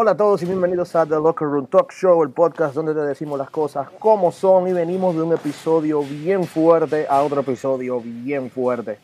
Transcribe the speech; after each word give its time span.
Hola 0.00 0.12
a 0.12 0.16
todos 0.16 0.40
y 0.42 0.46
bienvenidos 0.46 0.94
a 0.94 1.04
The 1.04 1.16
Locker 1.16 1.48
Room 1.48 1.66
Talk 1.66 1.90
Show, 1.92 2.22
el 2.22 2.30
podcast 2.30 2.72
donde 2.72 2.94
te 2.94 3.00
decimos 3.00 3.36
las 3.36 3.50
cosas 3.50 3.88
como 3.98 4.30
son 4.30 4.68
y 4.68 4.72
venimos 4.72 5.16
de 5.16 5.22
un 5.22 5.32
episodio 5.32 6.04
bien 6.04 6.44
fuerte 6.44 7.08
a 7.10 7.20
otro 7.20 7.40
episodio 7.40 8.00
bien 8.00 8.48
fuerte. 8.48 9.00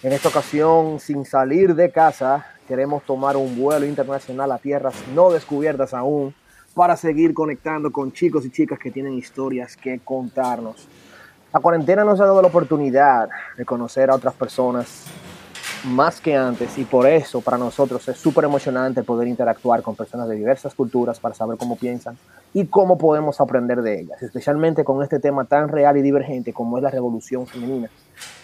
En 0.00 0.12
esta 0.12 0.28
ocasión, 0.28 1.00
sin 1.00 1.24
salir 1.24 1.74
de 1.74 1.90
casa, 1.90 2.46
queremos 2.68 3.02
tomar 3.02 3.36
un 3.36 3.58
vuelo 3.58 3.84
internacional 3.84 4.52
a 4.52 4.58
tierras 4.58 4.94
no 5.12 5.28
descubiertas 5.32 5.92
aún 5.92 6.32
para 6.72 6.96
seguir 6.96 7.34
conectando 7.34 7.90
con 7.90 8.12
chicos 8.12 8.46
y 8.46 8.52
chicas 8.52 8.78
que 8.78 8.92
tienen 8.92 9.14
historias 9.14 9.76
que 9.76 9.98
contarnos. 10.04 10.86
La 11.52 11.58
cuarentena 11.58 12.04
nos 12.04 12.20
ha 12.20 12.26
dado 12.26 12.42
la 12.42 12.46
oportunidad 12.46 13.28
de 13.56 13.64
conocer 13.64 14.08
a 14.08 14.14
otras 14.14 14.34
personas 14.34 15.04
más 15.84 16.20
que 16.20 16.36
antes 16.36 16.76
y 16.78 16.84
por 16.84 17.06
eso 17.06 17.40
para 17.40 17.56
nosotros 17.56 18.06
es 18.08 18.16
súper 18.16 18.44
emocionante 18.44 19.02
poder 19.02 19.28
interactuar 19.28 19.82
con 19.82 19.94
personas 19.94 20.28
de 20.28 20.36
diversas 20.36 20.74
culturas 20.74 21.20
para 21.20 21.34
saber 21.34 21.56
cómo 21.56 21.76
piensan 21.76 22.16
y 22.52 22.66
cómo 22.66 22.98
podemos 22.98 23.40
aprender 23.40 23.82
de 23.82 24.00
ellas, 24.00 24.22
especialmente 24.22 24.84
con 24.84 25.02
este 25.02 25.20
tema 25.20 25.44
tan 25.44 25.68
real 25.68 25.96
y 25.96 26.02
divergente 26.02 26.52
como 26.52 26.78
es 26.78 26.82
la 26.82 26.90
revolución 26.90 27.46
femenina. 27.46 27.90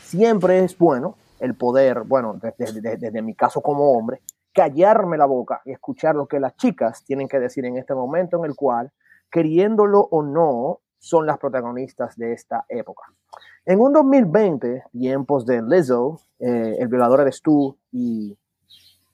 Siempre 0.05 0.64
es 0.64 0.78
bueno 0.78 1.16
el 1.41 1.55
poder, 1.55 2.02
bueno, 2.02 2.38
desde, 2.56 2.96
desde, 2.96 3.22
mi 3.22 3.34
caso 3.34 3.60
como 3.60 3.92
hombre, 3.92 4.20
callarme 4.52 5.19
la 5.19 5.27
boca 5.27 5.60
y 5.64 5.72
escuchar 5.72 6.14
lo 6.14 6.27
que 6.27 6.41
las 6.41 6.56
chicas 6.56 7.05
tienen 7.05 7.28
que 7.28 7.41
decir 7.41 7.64
en 7.64 7.77
este 7.77 7.94
momento 7.94 8.38
en 8.38 8.44
el 8.44 8.55
cual, 8.55 8.92
queriéndolo 9.30 10.00
o 10.00 10.22
no, 10.22 10.80
son 10.98 11.27
las 11.27 11.38
protagonistas 11.38 12.16
de 12.16 12.32
esta 12.32 12.64
época. 12.69 13.05
En 13.66 13.80
un 13.80 13.95
2020, 13.95 14.84
tiempos 14.92 15.46
de 15.46 15.62
Lizzo, 15.62 16.20
eh, 16.38 16.77
El 16.80 16.88
violador 16.88 17.22
eres 17.22 17.41
tú 17.41 17.78
y, 17.92 18.36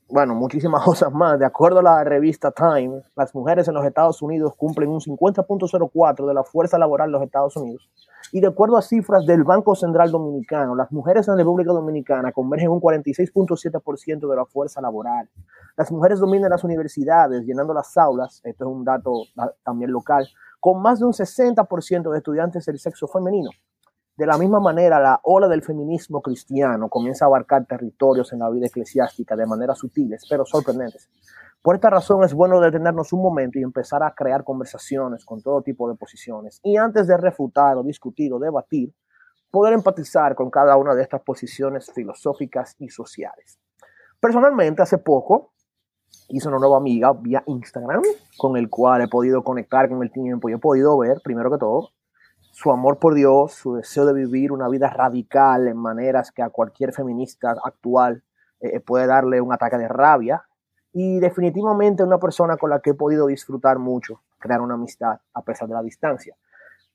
bueno, 0.09 0.35
muchísimas 0.35 0.83
cosas 0.85 1.13
más, 1.13 1.39
de 1.39 1.47
acuerdo 1.47 1.79
a 1.79 1.83
la 1.85 2.03
revista 2.03 2.51
Time, 2.51 3.01
las 3.15 3.33
mujeres 3.33 3.69
en 3.69 3.75
los 3.75 3.87
Estados 3.87 4.21
Unidos 4.23 4.55
cumplen 4.57 4.91
un 4.91 4.99
50.04 4.99 6.27
de 6.27 6.35
la 6.35 6.43
fuerza 6.43 6.79
laboral 6.79 7.11
de 7.11 7.13
los 7.13 7.23
Estados 7.23 7.57
Unidos. 7.57 7.89
Y 8.33 8.41
de 8.41 8.49
acuerdo 8.49 8.77
a 8.77 8.83
cifras 8.83 9.25
del 9.25 9.45
Banco 9.45 9.77
Central 9.77 10.11
Dominicano, 10.11 10.75
las 10.75 10.91
mujeres 10.91 11.29
en 11.29 11.35
la 11.35 11.39
República 11.39 11.73
Dominicana 11.73 12.33
convergen 12.33 12.71
un 12.71 12.81
46.7% 12.81 14.29
de 14.29 14.37
la 14.37 14.47
fuerza 14.47 14.81
laboral. 14.81 15.29
Las 15.77 15.93
mujeres 15.93 16.19
dominan 16.19 16.51
las 16.51 16.65
universidades, 16.65 17.47
llenando 17.47 17.73
las 17.73 17.97
aulas, 17.97 18.41
esto 18.43 18.65
es 18.65 18.69
un 18.69 18.85
dato 18.85 19.13
también 19.63 19.93
local, 19.93 20.27
con 20.59 20.83
más 20.83 20.99
de 20.99 21.05
un 21.05 21.13
60% 21.13 22.11
de 22.11 22.19
estudiantes 22.19 22.67
del 22.67 22.81
sexo 22.81 23.07
femenino. 23.07 23.51
De 24.21 24.27
la 24.27 24.37
misma 24.37 24.61
manera, 24.61 25.01
la 25.01 25.19
ola 25.23 25.49
del 25.49 25.63
feminismo 25.63 26.21
cristiano 26.21 26.91
comienza 26.91 27.25
a 27.25 27.29
abarcar 27.29 27.65
territorios 27.65 28.35
en 28.35 28.41
la 28.41 28.51
vida 28.51 28.67
eclesiástica 28.67 29.35
de 29.35 29.47
manera 29.47 29.75
sutiles, 29.75 30.27
pero 30.29 30.45
sorprendentes. 30.45 31.09
Por 31.63 31.77
esta 31.77 31.89
razón 31.89 32.23
es 32.23 32.35
bueno 32.35 32.61
detenernos 32.61 33.15
un 33.15 33.23
momento 33.23 33.59
y 33.59 33.63
empezar 33.63 34.03
a 34.03 34.15
crear 34.15 34.45
conversaciones 34.45 35.25
con 35.25 35.41
todo 35.41 35.63
tipo 35.63 35.89
de 35.89 35.97
posiciones. 35.97 36.61
Y 36.63 36.77
antes 36.77 37.07
de 37.07 37.17
refutar 37.17 37.79
o 37.79 37.83
discutir 37.83 38.31
o 38.35 38.39
debatir, 38.39 38.93
poder 39.51 39.73
empatizar 39.73 40.35
con 40.35 40.51
cada 40.51 40.77
una 40.77 40.95
de 40.95 41.01
estas 41.01 41.23
posiciones 41.23 41.91
filosóficas 41.91 42.77
y 42.79 42.91
sociales. 42.91 43.59
Personalmente, 44.21 44.83
hace 44.83 44.99
poco 44.99 45.55
hice 46.29 46.47
una 46.47 46.59
nueva 46.59 46.77
amiga 46.77 47.15
vía 47.15 47.43
Instagram, 47.47 48.03
con 48.37 48.59
el 48.59 48.69
cual 48.69 49.01
he 49.01 49.09
podido 49.09 49.43
conectar 49.43 49.89
con 49.89 50.03
el 50.03 50.13
tiempo 50.13 50.51
y 50.51 50.53
he 50.53 50.59
podido 50.59 50.99
ver, 50.99 51.23
primero 51.25 51.51
que 51.51 51.57
todo, 51.57 51.93
su 52.51 52.71
amor 52.71 52.99
por 52.99 53.15
Dios, 53.15 53.53
su 53.55 53.75
deseo 53.75 54.07
de 54.07 54.13
vivir 54.13 54.53
una 54.53 54.69
vida 54.69 54.89
radical 54.91 55.69
en 55.69 55.77
maneras 55.77 56.33
que 56.33 56.43
a 56.43 56.51
cualquier 56.51 56.93
feminista 56.93 57.55
actual 57.65 58.23
eh, 58.61 58.81
puede 58.81 59.07
darle 59.07 59.41
un 59.41 59.53
ataque 59.53 59.79
de 59.79 59.89
rabia. 59.89 60.43
Y 60.93 61.21
definitivamente 61.21 62.03
una 62.03 62.19
persona 62.19 62.57
con 62.57 62.71
la 62.71 62.81
que 62.81 62.91
he 62.91 62.95
podido 62.95 63.29
disfrutar 63.29 63.79
mucho, 63.79 64.23
crear 64.39 64.61
una 64.61 64.75
amistad 64.75 65.21
a 65.33 65.43
pesar 65.43 65.69
de 65.69 65.75
la 65.75 65.83
distancia. 65.83 66.37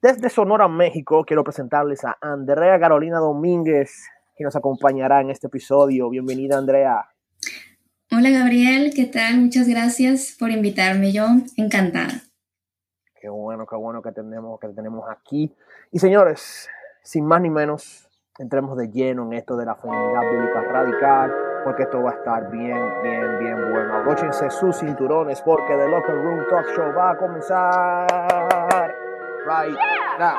Desde 0.02 0.30
Sonora, 0.30 0.68
México, 0.68 1.24
quiero 1.26 1.44
presentarles 1.44 2.04
a 2.04 2.18
Andrea 2.20 2.78
Carolina 2.78 3.20
Domínguez, 3.20 4.06
que 4.36 4.44
nos 4.44 4.56
acompañará 4.56 5.22
en 5.22 5.30
este 5.30 5.48
episodio. 5.48 6.10
Bienvenida, 6.10 6.58
Andrea. 6.58 7.06
Hola, 8.12 8.30
Gabriel, 8.30 8.92
¿qué 8.94 9.06
tal? 9.06 9.40
Muchas 9.40 9.68
gracias 9.68 10.36
por 10.38 10.52
invitarme. 10.52 11.14
Yo 11.14 11.26
encantada. 11.56 12.22
Qué 13.26 13.30
bueno, 13.32 13.66
qué 13.66 13.76
bueno 13.76 14.04
que 14.04 14.12
tenemos, 14.12 14.60
que 14.60 14.68
tenemos 14.68 15.10
aquí. 15.10 15.52
Y 15.92 15.98
señores, 15.98 16.70
sin 17.02 17.26
más 17.26 17.42
ni 17.42 17.50
menos, 17.50 18.08
entremos 18.38 18.78
de 18.78 18.88
lleno 18.92 19.24
en 19.24 19.34
esto 19.34 19.58
de 19.58 19.66
la 19.66 19.74
feminidad 19.74 20.22
bíblica 20.30 20.62
radical, 20.62 21.34
porque 21.64 21.84
esto 21.84 22.04
va 22.04 22.12
a 22.12 22.14
estar 22.14 22.52
bien, 22.52 23.02
bien, 23.02 23.40
bien 23.40 23.72
bueno. 23.72 23.96
Abróchense 23.96 24.52
sus 24.52 24.78
cinturones 24.78 25.42
porque 25.42 25.76
The 25.76 25.88
Locker 25.88 26.14
Room 26.14 26.44
Talk 26.52 26.68
Show 26.76 26.94
va 26.94 27.10
a 27.10 27.18
comenzar 27.18 28.94
right 29.48 29.76
now. 30.20 30.38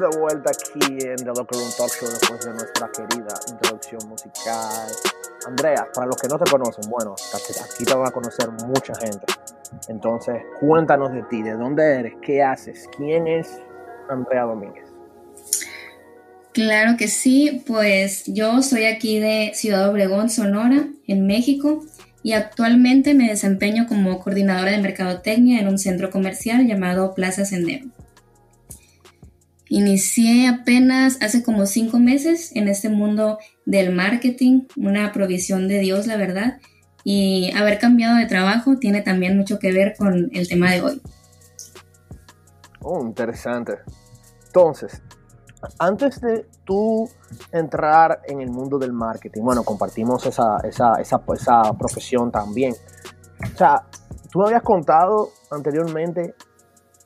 De 0.00 0.18
vuelta 0.18 0.50
aquí 0.50 1.06
en 1.06 1.16
The 1.16 1.26
Locker 1.26 1.58
Room 1.58 1.70
Talk 1.76 1.92
Show 1.92 2.08
después 2.08 2.44
de 2.44 2.52
nuestra 2.52 2.90
querida 2.90 3.34
introducción 3.48 4.00
musical. 4.08 4.88
Andrea, 5.46 5.86
para 5.94 6.06
los 6.06 6.16
que 6.16 6.26
no 6.28 6.38
te 6.38 6.50
conocen, 6.50 6.90
bueno, 6.90 7.14
aquí 7.14 7.84
te 7.84 7.94
van 7.94 8.08
a 8.08 8.10
conocer 8.10 8.50
mucha 8.66 8.94
gente. 8.94 9.26
Entonces, 9.88 10.42
cuéntanos 10.58 11.12
de 11.12 11.22
ti, 11.24 11.42
de 11.42 11.52
dónde 11.52 11.84
eres, 11.84 12.14
qué 12.22 12.42
haces, 12.42 12.88
quién 12.96 13.26
es 13.26 13.60
Andrea 14.08 14.44
Domínguez. 14.44 14.84
Claro 16.52 16.96
que 16.96 17.06
sí, 17.06 17.62
pues 17.66 18.24
yo 18.26 18.62
soy 18.62 18.84
aquí 18.84 19.20
de 19.20 19.52
Ciudad 19.54 19.88
Obregón, 19.88 20.30
Sonora, 20.30 20.88
en 21.06 21.26
México, 21.26 21.84
y 22.22 22.32
actualmente 22.32 23.14
me 23.14 23.28
desempeño 23.28 23.86
como 23.86 24.18
coordinadora 24.20 24.72
de 24.72 24.78
mercadotecnia 24.78 25.60
en 25.60 25.68
un 25.68 25.78
centro 25.78 26.10
comercial 26.10 26.66
llamado 26.66 27.14
Plaza 27.14 27.44
Sendero. 27.44 27.86
Inicié 29.72 30.48
apenas 30.48 31.22
hace 31.22 31.44
como 31.44 31.64
cinco 31.64 32.00
meses 32.00 32.50
en 32.56 32.66
este 32.66 32.88
mundo 32.88 33.38
del 33.64 33.94
marketing, 33.94 34.62
una 34.76 35.12
provisión 35.12 35.68
de 35.68 35.78
Dios, 35.78 36.08
la 36.08 36.16
verdad. 36.16 36.58
Y 37.04 37.52
haber 37.54 37.78
cambiado 37.78 38.16
de 38.16 38.26
trabajo 38.26 38.78
tiene 38.80 39.00
también 39.00 39.36
mucho 39.36 39.60
que 39.60 39.70
ver 39.70 39.94
con 39.96 40.28
el 40.32 40.48
tema 40.48 40.72
de 40.72 40.82
hoy. 40.82 41.02
Oh, 42.80 43.00
interesante. 43.06 43.74
Entonces, 44.46 45.00
antes 45.78 46.20
de 46.20 46.46
tú 46.64 47.08
entrar 47.52 48.22
en 48.26 48.40
el 48.40 48.50
mundo 48.50 48.76
del 48.76 48.92
marketing, 48.92 49.42
bueno, 49.42 49.62
compartimos 49.62 50.26
esa, 50.26 50.56
esa, 50.64 50.94
esa, 51.00 51.22
esa 51.32 51.72
profesión 51.78 52.32
también. 52.32 52.74
O 53.54 53.56
sea, 53.56 53.84
tú 54.32 54.40
me 54.40 54.46
habías 54.46 54.64
contado 54.64 55.30
anteriormente 55.52 56.34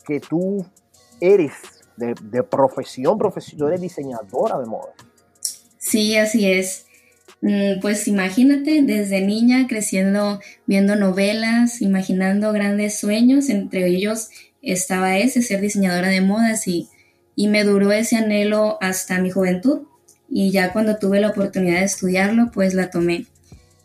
que 0.07 0.19
tú 0.19 0.65
eres 1.21 1.74
de, 1.97 2.43
profesión, 2.43 3.19
profesión, 3.19 3.69
eres 3.69 3.81
diseñadora 3.81 4.59
de 4.59 4.67
moda. 4.67 4.93
Sí, 5.79 6.17
así 6.17 6.51
es. 6.51 6.87
Mm, 7.41 7.81
pues 7.81 8.09
imagínate, 8.09 8.83
desde 8.83 9.21
niña 9.21 9.67
creciendo, 9.69 10.41
viendo 10.67 10.97
novelas, 10.97 11.83
imaginando 11.83 12.53
grandes 12.53 12.99
sueños, 12.99 13.51
entre 13.51 13.87
ellos 13.87 14.31
estaba 14.63 15.19
ese, 15.19 15.43
ser 15.43 15.61
diseñadora 15.61 16.09
de 16.09 16.21
modas 16.21 16.67
y, 16.67 16.89
y 17.37 17.49
me 17.49 17.65
duró 17.65 17.93
ese 17.93 18.17
anhelo 18.17 18.79
hasta 18.81 19.21
mi 19.21 19.31
juventud 19.31 19.83
y 20.37 20.51
ya 20.51 20.73
cuando 20.73 20.97
tuve 20.97 21.21
la 21.21 21.29
oportunidad 21.29 21.79
de 21.79 21.85
estudiarlo, 21.85 22.51
pues 22.53 22.75
la 22.75 22.91
tomé. 22.91 23.27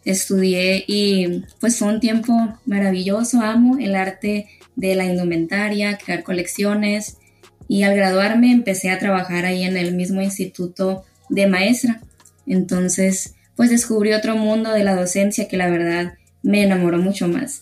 Estudié 0.04 0.84
y 0.88 1.44
pues 1.60 1.78
fue 1.78 1.90
un 1.90 2.00
tiempo 2.00 2.34
maravilloso, 2.66 3.42
amo 3.42 3.78
el 3.78 3.94
arte 3.94 4.48
de 4.76 4.96
la 4.96 5.06
indumentaria, 5.06 5.98
crear 5.98 6.24
colecciones, 6.24 7.18
y 7.70 7.84
al 7.84 7.96
graduarme 7.96 8.52
empecé 8.52 8.90
a 8.90 8.98
trabajar 8.98 9.46
ahí 9.46 9.64
en 9.64 9.78
el 9.78 9.96
mismo 9.96 10.22
instituto 10.22 11.04
de 11.30 11.46
maestra. 11.46 12.02
Entonces, 12.48 13.36
pues 13.56 13.70
descubrí 13.70 14.12
otro 14.14 14.36
mundo 14.36 14.72
de 14.72 14.84
la 14.84 14.96
docencia 14.96 15.48
que 15.48 15.56
la 15.56 15.70
verdad 15.70 16.16
me 16.42 16.64
enamoró 16.64 16.98
mucho 16.98 17.28
más. 17.28 17.62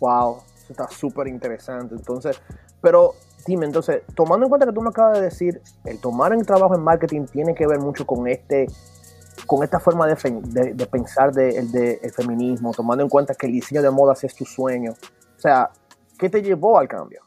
Wow, 0.00 0.44
eso 0.56 0.66
está 0.70 0.88
súper 0.88 1.26
interesante. 1.26 1.96
Entonces, 1.96 2.40
pero 2.80 3.14
dime, 3.48 3.66
entonces, 3.66 4.02
tomando 4.14 4.46
en 4.46 4.50
cuenta 4.50 4.64
que 4.64 4.72
tú 4.72 4.80
me 4.80 4.90
acabas 4.90 5.18
de 5.18 5.24
decir, 5.24 5.60
el 5.84 5.98
tomar 5.98 6.32
en 6.32 6.42
trabajo 6.42 6.76
en 6.76 6.82
marketing 6.82 7.26
tiene 7.26 7.52
que 7.52 7.66
ver 7.66 7.80
mucho 7.80 8.06
con 8.06 8.28
este 8.28 8.68
con 9.46 9.62
esta 9.62 9.78
forma 9.78 10.06
de, 10.06 10.86
pensar 10.86 11.32
del 11.32 11.70
de, 11.70 12.12
feminismo, 12.16 12.72
tomando 12.72 13.02
en 13.02 13.10
cuenta 13.10 13.34
que 13.34 13.46
el 13.46 13.52
diseño 13.52 13.82
de 13.82 13.90
modas 13.90 14.24
es 14.24 14.34
tu 14.34 14.44
sueño. 14.44 14.92
O 14.92 15.40
sea, 15.40 15.70
¿qué 16.18 16.28
te 16.30 16.42
llevó 16.42 16.78
al 16.78 16.88
cambio? 16.88 17.20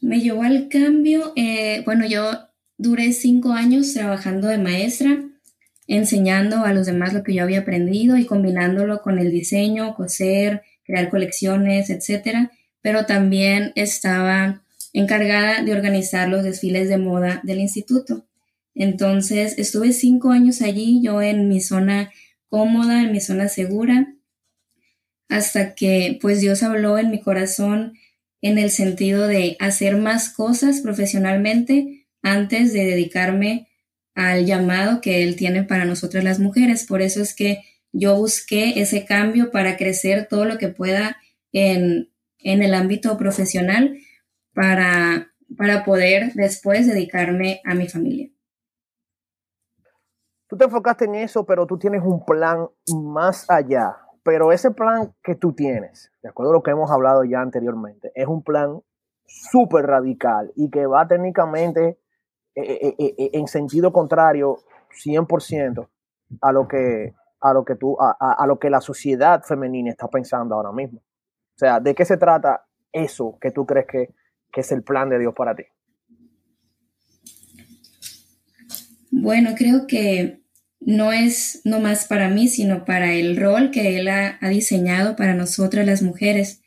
Me 0.00 0.20
llevó 0.20 0.42
al 0.42 0.68
cambio, 0.68 1.32
eh, 1.36 1.82
bueno, 1.84 2.06
yo 2.06 2.30
duré 2.78 3.12
cinco 3.12 3.52
años 3.52 3.92
trabajando 3.92 4.48
de 4.48 4.58
maestra, 4.58 5.22
enseñando 5.86 6.64
a 6.64 6.72
los 6.72 6.86
demás 6.86 7.12
lo 7.12 7.22
que 7.22 7.34
yo 7.34 7.42
había 7.42 7.60
aprendido 7.60 8.16
y 8.16 8.24
combinándolo 8.24 9.02
con 9.02 9.18
el 9.18 9.30
diseño, 9.30 9.94
coser, 9.94 10.62
crear 10.84 11.10
colecciones, 11.10 11.90
etcétera. 11.90 12.50
Pero 12.80 13.06
también 13.06 13.72
estaba 13.74 14.62
encargada 14.92 15.62
de 15.62 15.72
organizar 15.72 16.28
los 16.28 16.44
desfiles 16.44 16.88
de 16.88 16.98
moda 16.98 17.40
del 17.42 17.60
instituto. 17.60 18.24
Entonces 18.74 19.58
estuve 19.58 19.92
cinco 19.92 20.30
años 20.30 20.62
allí, 20.62 21.02
yo 21.02 21.20
en 21.20 21.48
mi 21.48 21.60
zona 21.60 22.10
cómoda, 22.48 23.02
en 23.02 23.12
mi 23.12 23.20
zona 23.20 23.48
segura, 23.48 24.14
hasta 25.28 25.74
que 25.74 26.18
pues 26.20 26.40
Dios 26.40 26.62
habló 26.62 26.98
en 26.98 27.10
mi 27.10 27.20
corazón 27.20 27.94
en 28.42 28.58
el 28.58 28.70
sentido 28.70 29.26
de 29.26 29.56
hacer 29.60 29.96
más 29.96 30.30
cosas 30.30 30.80
profesionalmente 30.80 32.06
antes 32.22 32.72
de 32.72 32.84
dedicarme 32.84 33.68
al 34.14 34.46
llamado 34.46 35.00
que 35.00 35.22
Él 35.22 35.36
tiene 35.36 35.62
para 35.62 35.84
nosotras 35.84 36.24
las 36.24 36.40
mujeres. 36.40 36.86
Por 36.86 37.02
eso 37.02 37.22
es 37.22 37.34
que 37.34 37.62
yo 37.92 38.16
busqué 38.16 38.80
ese 38.80 39.04
cambio 39.04 39.50
para 39.50 39.76
crecer 39.76 40.26
todo 40.28 40.44
lo 40.44 40.58
que 40.58 40.68
pueda 40.68 41.16
en, 41.52 42.10
en 42.38 42.62
el 42.62 42.74
ámbito 42.74 43.16
profesional 43.18 43.98
para, 44.54 45.32
para 45.56 45.84
poder 45.84 46.32
después 46.34 46.86
dedicarme 46.86 47.60
a 47.64 47.74
mi 47.74 47.88
familia. 47.88 48.30
Tú 50.46 50.56
te 50.56 50.64
enfocaste 50.64 51.04
en 51.04 51.14
eso, 51.14 51.46
pero 51.46 51.66
tú 51.66 51.78
tienes 51.78 52.02
un 52.02 52.24
plan 52.24 52.66
más 52.92 53.48
allá. 53.48 53.96
Pero 54.22 54.52
ese 54.52 54.70
plan 54.70 55.14
que 55.22 55.34
tú 55.34 55.52
tienes, 55.52 56.12
de 56.22 56.28
acuerdo 56.28 56.52
a 56.52 56.54
lo 56.54 56.62
que 56.62 56.72
hemos 56.72 56.90
hablado 56.90 57.24
ya 57.24 57.40
anteriormente, 57.40 58.12
es 58.14 58.26
un 58.26 58.42
plan 58.42 58.80
súper 59.26 59.86
radical 59.86 60.52
y 60.56 60.70
que 60.70 60.86
va 60.86 61.06
técnicamente 61.06 61.98
eh, 62.54 62.94
eh, 62.98 63.14
eh, 63.16 63.30
en 63.34 63.46
sentido 63.46 63.92
contrario 63.92 64.58
100% 65.04 65.88
a 66.40 66.52
lo 66.52 66.66
que 66.66 67.14
a 67.40 67.54
lo 67.54 67.64
que 67.64 67.76
tú 67.76 67.96
a, 67.98 68.10
a, 68.20 68.46
lo 68.46 68.58
que 68.58 68.68
la 68.68 68.80
sociedad 68.80 69.42
femenina 69.42 69.90
está 69.90 70.08
pensando 70.08 70.54
ahora 70.54 70.72
mismo. 70.72 70.98
O 71.00 71.58
sea, 71.58 71.80
¿de 71.80 71.94
qué 71.94 72.04
se 72.04 72.18
trata 72.18 72.66
eso 72.92 73.38
que 73.40 73.50
tú 73.50 73.64
crees 73.64 73.86
que, 73.86 74.14
que 74.52 74.60
es 74.60 74.72
el 74.72 74.82
plan 74.82 75.08
de 75.08 75.18
Dios 75.18 75.32
para 75.34 75.54
ti? 75.54 75.64
Bueno, 79.10 79.50
creo 79.56 79.86
que 79.86 80.39
no 80.80 81.12
es 81.12 81.60
nomás 81.64 82.06
para 82.06 82.28
mí, 82.28 82.48
sino 82.48 82.84
para 82.84 83.14
el 83.14 83.36
rol 83.36 83.70
que 83.70 83.98
Él 83.98 84.08
ha, 84.08 84.38
diseñado 84.48 85.14
para 85.14 85.34
nosotras 85.34 85.86
las 85.86 86.02
mujeres. 86.02 86.62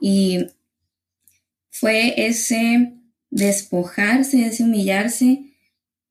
Y 0.00 0.48
fue 1.70 2.26
ese 2.26 2.92
despojarse, 3.30 4.46
ese 4.46 4.62
humillarse, 4.62 5.44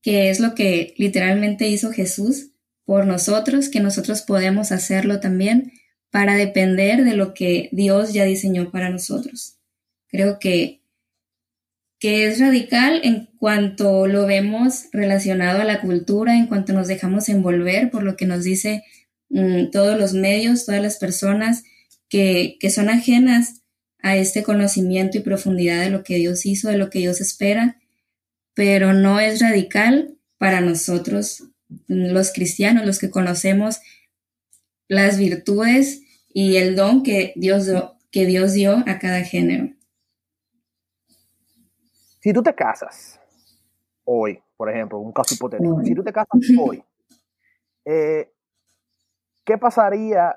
que 0.02 0.30
es 0.30 0.40
lo 0.40 0.56
que 0.56 0.94
literalmente 0.98 1.68
hizo 1.68 1.92
Jesús 1.92 2.52
por 2.84 3.06
nosotros, 3.06 3.70
que 3.70 3.80
nosotros 3.80 4.22
podemos 4.22 4.72
hacerlo 4.72 5.20
también 5.20 5.72
para 6.12 6.36
depender 6.36 7.04
de 7.04 7.16
lo 7.16 7.34
que 7.34 7.70
Dios 7.72 8.14
ya 8.14 8.26
diseñó 8.26 8.72
para 8.72 8.90
nosotros. 8.90 9.58
Creo 10.08 10.40
que 10.40 10.82
que 12.06 12.28
es 12.28 12.40
radical 12.40 13.02
en 13.04 13.32
cuanto 13.40 14.06
lo 14.06 14.28
vemos 14.28 14.90
relacionado 14.92 15.62
a 15.62 15.66
la 15.66 15.82
cultura, 15.82 16.36
en 16.36 16.46
cuanto 16.46 16.72
nos 16.72 16.88
dejamos 16.88 17.30
envolver 17.30 17.90
por 17.90 18.04
lo 18.04 18.16
que 18.16 18.28
nos 18.28 18.44
dice 18.44 18.84
mm, 19.30 19.72
todos 19.72 19.98
los 20.00 20.14
medios, 20.14 20.68
todas 20.68 20.84
las 20.84 20.98
personas 20.98 21.64
que, 22.08 22.58
que 22.60 22.70
son 22.70 22.90
ajenas 22.90 23.64
a 24.04 24.18
este 24.18 24.44
conocimiento 24.44 25.18
y 25.18 25.22
profundidad 25.22 25.82
de 25.82 25.90
lo 25.90 26.04
que 26.04 26.18
Dios 26.18 26.46
hizo, 26.46 26.70
de 26.70 26.78
lo 26.78 26.92
que 26.92 27.00
Dios 27.00 27.22
espera, 27.22 27.82
pero 28.54 28.94
no 28.94 29.20
es 29.20 29.40
radical 29.40 30.16
para 30.38 30.62
nosotros, 30.62 31.46
los 31.88 32.32
cristianos, 32.34 32.86
los 32.86 33.00
que 33.00 33.10
conocemos 33.10 33.80
las 34.88 35.18
virtudes 35.18 36.04
y 36.32 36.58
el 36.58 36.76
don 36.76 37.02
que 37.02 37.34
Dios, 37.36 37.66
que 38.12 38.28
Dios 38.28 38.54
dio 38.54 38.84
a 38.86 39.00
cada 39.00 39.24
género. 39.24 39.75
Si 42.26 42.34
tú 42.34 42.42
te 42.42 42.56
casas 42.56 43.20
hoy, 44.04 44.42
por 44.58 44.68
ejemplo, 44.68 44.98
un 44.98 45.14
caso 45.14 45.36
hipotético, 45.36 45.84
si 45.84 45.94
tú 45.94 46.04
te 46.04 46.12
casas 46.12 46.42
hoy, 46.60 46.84
eh, 47.86 48.32
¿qué 49.44 49.60
pasaría 49.60 50.36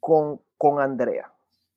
con, 0.00 0.40
con, 0.58 0.80
Andrea? 0.80 1.32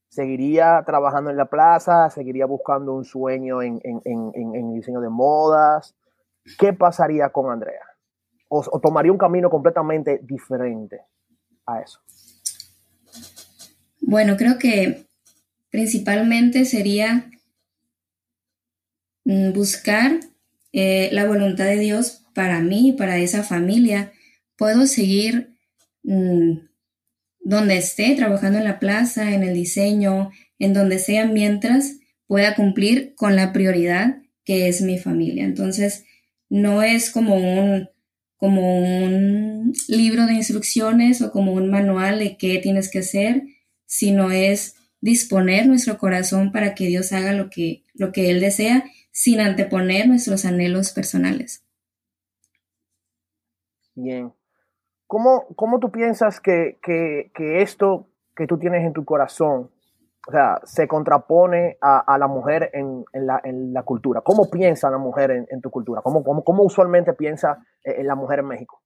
¿Seguiría 0.10 0.82
trabajando 0.88 1.30
en 1.30 1.38
la 1.38 1.46
plaza? 1.46 2.10
¿Seguiría 2.10 2.48
buscando 2.48 2.96
un 2.96 3.06
sueño 3.06 3.62
en, 3.62 3.80
en, 3.84 4.02
en, 4.34 4.74
diseño 4.74 5.02
de 5.02 5.10
modas? 5.10 5.96
¿Qué 6.58 6.74
pasaría 6.74 7.30
con 7.30 7.52
Andrea? 7.52 7.86
O, 8.50 8.64
¿O 8.72 8.80
tomaría 8.80 9.12
un 9.12 9.20
camino 9.20 9.52
completamente 9.52 10.20
diferente 10.24 11.02
a 11.68 11.80
eso? 11.80 12.00
Bueno, 14.02 14.36
creo 14.36 14.58
que 14.58 15.06
principalmente 15.70 16.66
sería 16.66 17.30
buscar 19.26 20.20
eh, 20.74 21.10
la 21.12 21.26
voluntad 21.26 21.66
de 21.66 21.80
Dios 21.80 22.24
para 22.34 22.60
mí, 22.62 22.94
para 22.98 23.18
esa 23.18 23.44
familia. 23.44 24.12
Puedo 24.58 24.88
seguir 24.88 25.56
mm, 26.04 26.58
donde 27.42 27.78
esté, 27.78 28.16
trabajando 28.16 28.58
en 28.58 28.66
la 28.66 28.80
plaza, 28.80 29.34
en 29.34 29.44
el 29.44 29.54
diseño, 29.54 30.32
en 30.60 30.74
donde 30.74 31.00
sea, 31.00 31.26
mientras 31.26 31.98
pueda 32.28 32.56
cumplir 32.56 33.14
con 33.16 33.36
la 33.36 33.54
prioridad 33.54 34.18
que 34.46 34.68
es 34.68 34.82
mi 34.82 34.98
familia. 34.98 35.44
Entonces, 35.44 36.06
no 36.50 36.84
es 36.84 37.12
como 37.12 37.36
un, 37.36 37.90
como 38.38 38.78
un 38.78 39.74
libro 39.88 40.26
de 40.26 40.34
instrucciones 40.34 41.22
o 41.22 41.32
como 41.32 41.54
un 41.54 41.70
manual 41.70 42.20
de 42.20 42.38
qué 42.38 42.60
tienes 42.60 42.90
que 42.90 43.00
hacer, 43.00 43.44
sino 43.86 44.32
es 44.32 44.76
disponer 45.02 45.68
nuestro 45.68 45.98
corazón 45.98 46.52
para 46.52 46.76
que 46.76 46.88
Dios 46.88 47.12
haga 47.12 47.34
lo 47.34 47.50
que, 47.50 47.84
lo 47.94 48.12
que 48.12 48.32
Él 48.32 48.40
desea 48.40 48.86
sin 49.14 49.40
anteponer 49.40 50.08
nuestros 50.08 50.44
anhelos 50.44 50.92
personales. 50.92 51.64
Bien. 53.96 54.34
¿Cómo, 55.06 55.46
cómo 55.56 55.80
tú 55.80 55.92
piensas 55.92 56.42
que, 56.42 56.80
esto 57.38 58.10
que 58.36 58.48
tú 58.48 58.58
tienes 58.58 58.84
en 58.84 58.94
tu 58.94 59.06
corazón, 59.06 59.70
o 60.28 60.32
sea, 60.32 60.60
se 60.64 60.88
contrapone 60.88 61.78
a, 61.80 62.18
la 62.18 62.28
mujer 62.28 62.72
en, 62.74 63.06
la, 63.14 63.84
cultura? 63.84 64.22
¿Cómo 64.22 64.50
piensa 64.50 64.90
la 64.90 64.98
mujer 64.98 65.46
en, 65.48 65.62
tu 65.62 65.70
cultura? 65.70 66.02
¿Cómo, 66.02 66.24
cómo, 66.24 66.64
usualmente 66.64 67.14
piensa 67.14 67.64
eh, 67.84 67.98
en 68.00 68.08
la 68.08 68.16
mujer 68.16 68.40
en 68.40 68.48
México? 68.48 68.82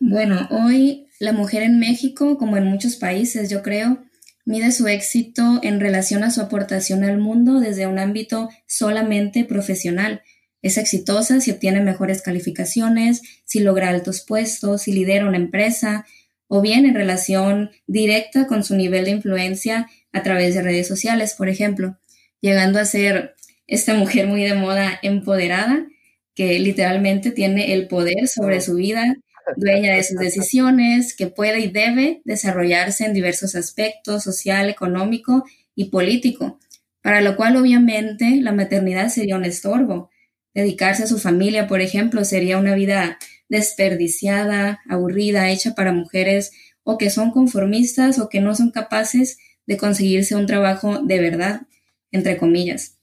Bueno, 0.00 0.36
hoy 0.50 1.08
la 1.20 1.32
mujer 1.32 1.62
en 1.62 1.78
México, 1.78 2.38
como 2.38 2.56
en 2.56 2.64
muchos 2.64 2.96
países, 2.96 3.50
yo 3.50 3.62
creo, 3.62 3.98
mide 4.46 4.72
su 4.72 4.88
éxito 4.88 5.60
en 5.62 5.80
relación 5.80 6.24
a 6.24 6.30
su 6.30 6.40
aportación 6.40 7.04
al 7.04 7.18
mundo 7.18 7.60
desde 7.60 7.86
un 7.86 7.98
ámbito 7.98 8.48
solamente 8.66 9.44
profesional. 9.44 10.22
Es 10.62 10.78
exitosa 10.78 11.40
si 11.40 11.50
obtiene 11.50 11.80
mejores 11.82 12.22
calificaciones, 12.22 13.20
si 13.44 13.60
logra 13.60 13.90
altos 13.90 14.24
puestos, 14.24 14.82
si 14.82 14.92
lidera 14.92 15.26
una 15.26 15.36
empresa, 15.36 16.06
o 16.48 16.62
bien 16.62 16.86
en 16.86 16.94
relación 16.94 17.70
directa 17.88 18.46
con 18.46 18.62
su 18.62 18.76
nivel 18.76 19.04
de 19.04 19.10
influencia 19.10 19.88
a 20.12 20.22
través 20.22 20.54
de 20.54 20.62
redes 20.62 20.86
sociales, 20.86 21.34
por 21.34 21.48
ejemplo, 21.48 21.98
llegando 22.40 22.78
a 22.78 22.84
ser 22.84 23.34
esta 23.66 23.94
mujer 23.94 24.28
muy 24.28 24.44
de 24.44 24.54
moda 24.54 24.98
empoderada, 25.02 25.86
que 26.34 26.58
literalmente 26.60 27.32
tiene 27.32 27.74
el 27.74 27.88
poder 27.88 28.28
sobre 28.28 28.60
su 28.60 28.76
vida 28.76 29.16
dueña 29.56 29.94
de 29.94 30.02
sus 30.02 30.18
decisiones, 30.18 31.14
que 31.14 31.28
puede 31.28 31.60
y 31.60 31.68
debe 31.68 32.22
desarrollarse 32.24 33.04
en 33.04 33.14
diversos 33.14 33.54
aspectos, 33.54 34.24
social, 34.24 34.68
económico 34.68 35.44
y 35.74 35.86
político, 35.86 36.58
para 37.02 37.20
lo 37.20 37.36
cual 37.36 37.56
obviamente 37.56 38.40
la 38.40 38.52
maternidad 38.52 39.08
sería 39.08 39.36
un 39.36 39.44
estorbo. 39.44 40.10
Dedicarse 40.54 41.04
a 41.04 41.06
su 41.06 41.18
familia, 41.18 41.68
por 41.68 41.80
ejemplo, 41.80 42.24
sería 42.24 42.58
una 42.58 42.74
vida 42.74 43.18
desperdiciada, 43.48 44.80
aburrida, 44.88 45.50
hecha 45.50 45.74
para 45.74 45.92
mujeres 45.92 46.52
o 46.82 46.98
que 46.98 47.10
son 47.10 47.30
conformistas 47.30 48.18
o 48.18 48.28
que 48.28 48.40
no 48.40 48.54
son 48.54 48.70
capaces 48.70 49.38
de 49.66 49.76
conseguirse 49.76 50.34
un 50.34 50.46
trabajo 50.46 51.00
de 51.02 51.18
verdad, 51.20 51.62
entre 52.10 52.36
comillas. 52.36 52.98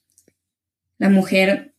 La 0.98 1.10
mujer 1.10 1.76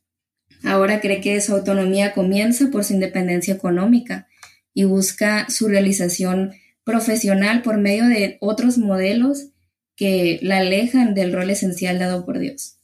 ahora 0.63 1.01
cree 1.01 1.21
que 1.21 1.41
su 1.41 1.55
autonomía 1.55 2.13
comienza 2.13 2.71
por 2.71 2.85
su 2.85 2.95
independencia 2.95 3.55
económica 3.55 4.29
y 4.75 4.85
busca 4.85 5.49
su 5.49 5.69
realización 5.69 6.53
profesional 6.85 7.63
por 7.63 7.79
medio 7.79 8.07
de 8.07 8.37
otros 8.41 8.77
modelos 8.77 9.51
que 9.97 10.39
la 10.43 10.59
alejan 10.59 11.15
del 11.15 11.33
rol 11.33 11.51
esencial 11.51 11.99
dado 11.99 12.27
por 12.27 12.39
Dios. 12.39 12.79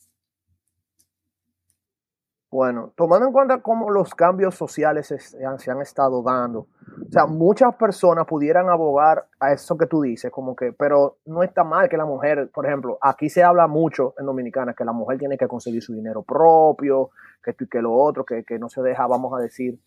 Bueno, 2.52 2.92
tomando 2.96 3.26
en 3.26 3.32
cuenta 3.32 3.62
cómo 3.62 3.90
los 3.90 4.12
cambios 4.12 4.56
sociales 4.56 5.06
se 5.06 5.70
han, 5.70 5.80
estado 5.80 6.20
dando, 6.20 6.66
o 7.06 7.12
sea, 7.12 7.26
muchas 7.26 7.76
personas 7.76 8.26
pudieran 8.26 8.68
abogar 8.68 9.28
a 9.38 9.52
eso 9.52 9.78
que 9.78 9.86
tú 9.86 10.02
dices, 10.02 10.32
como 10.32 10.56
que, 10.56 10.72
pero 10.72 11.18
no 11.26 11.44
está 11.44 11.62
mal 11.62 11.88
que 11.88 11.96
la 11.96 12.06
mujer, 12.06 12.50
por 12.52 12.66
ejemplo, 12.66 12.98
aquí 13.00 13.28
se 13.28 13.44
habla 13.44 13.68
mucho 13.68 14.14
en 14.18 14.26
Dominicana 14.26 14.74
que 14.74 14.84
la 14.84 14.92
mujer 14.92 15.18
tiene 15.18 15.38
que 15.38 15.46
conseguir 15.46 15.80
su 15.80 15.94
dinero 15.94 16.24
propio, 16.24 17.10
que 17.40 17.52
esto 17.52 17.64
y 17.64 17.68
que 17.68 17.80
lo 17.80 17.94
otro, 17.94 18.24
que, 18.24 18.42
que 18.42 18.58
no 18.58 18.68
se 18.68 18.82
deja, 18.82 19.06
vamos 19.06 19.32
a 19.38 19.40
decir, 19.40 19.78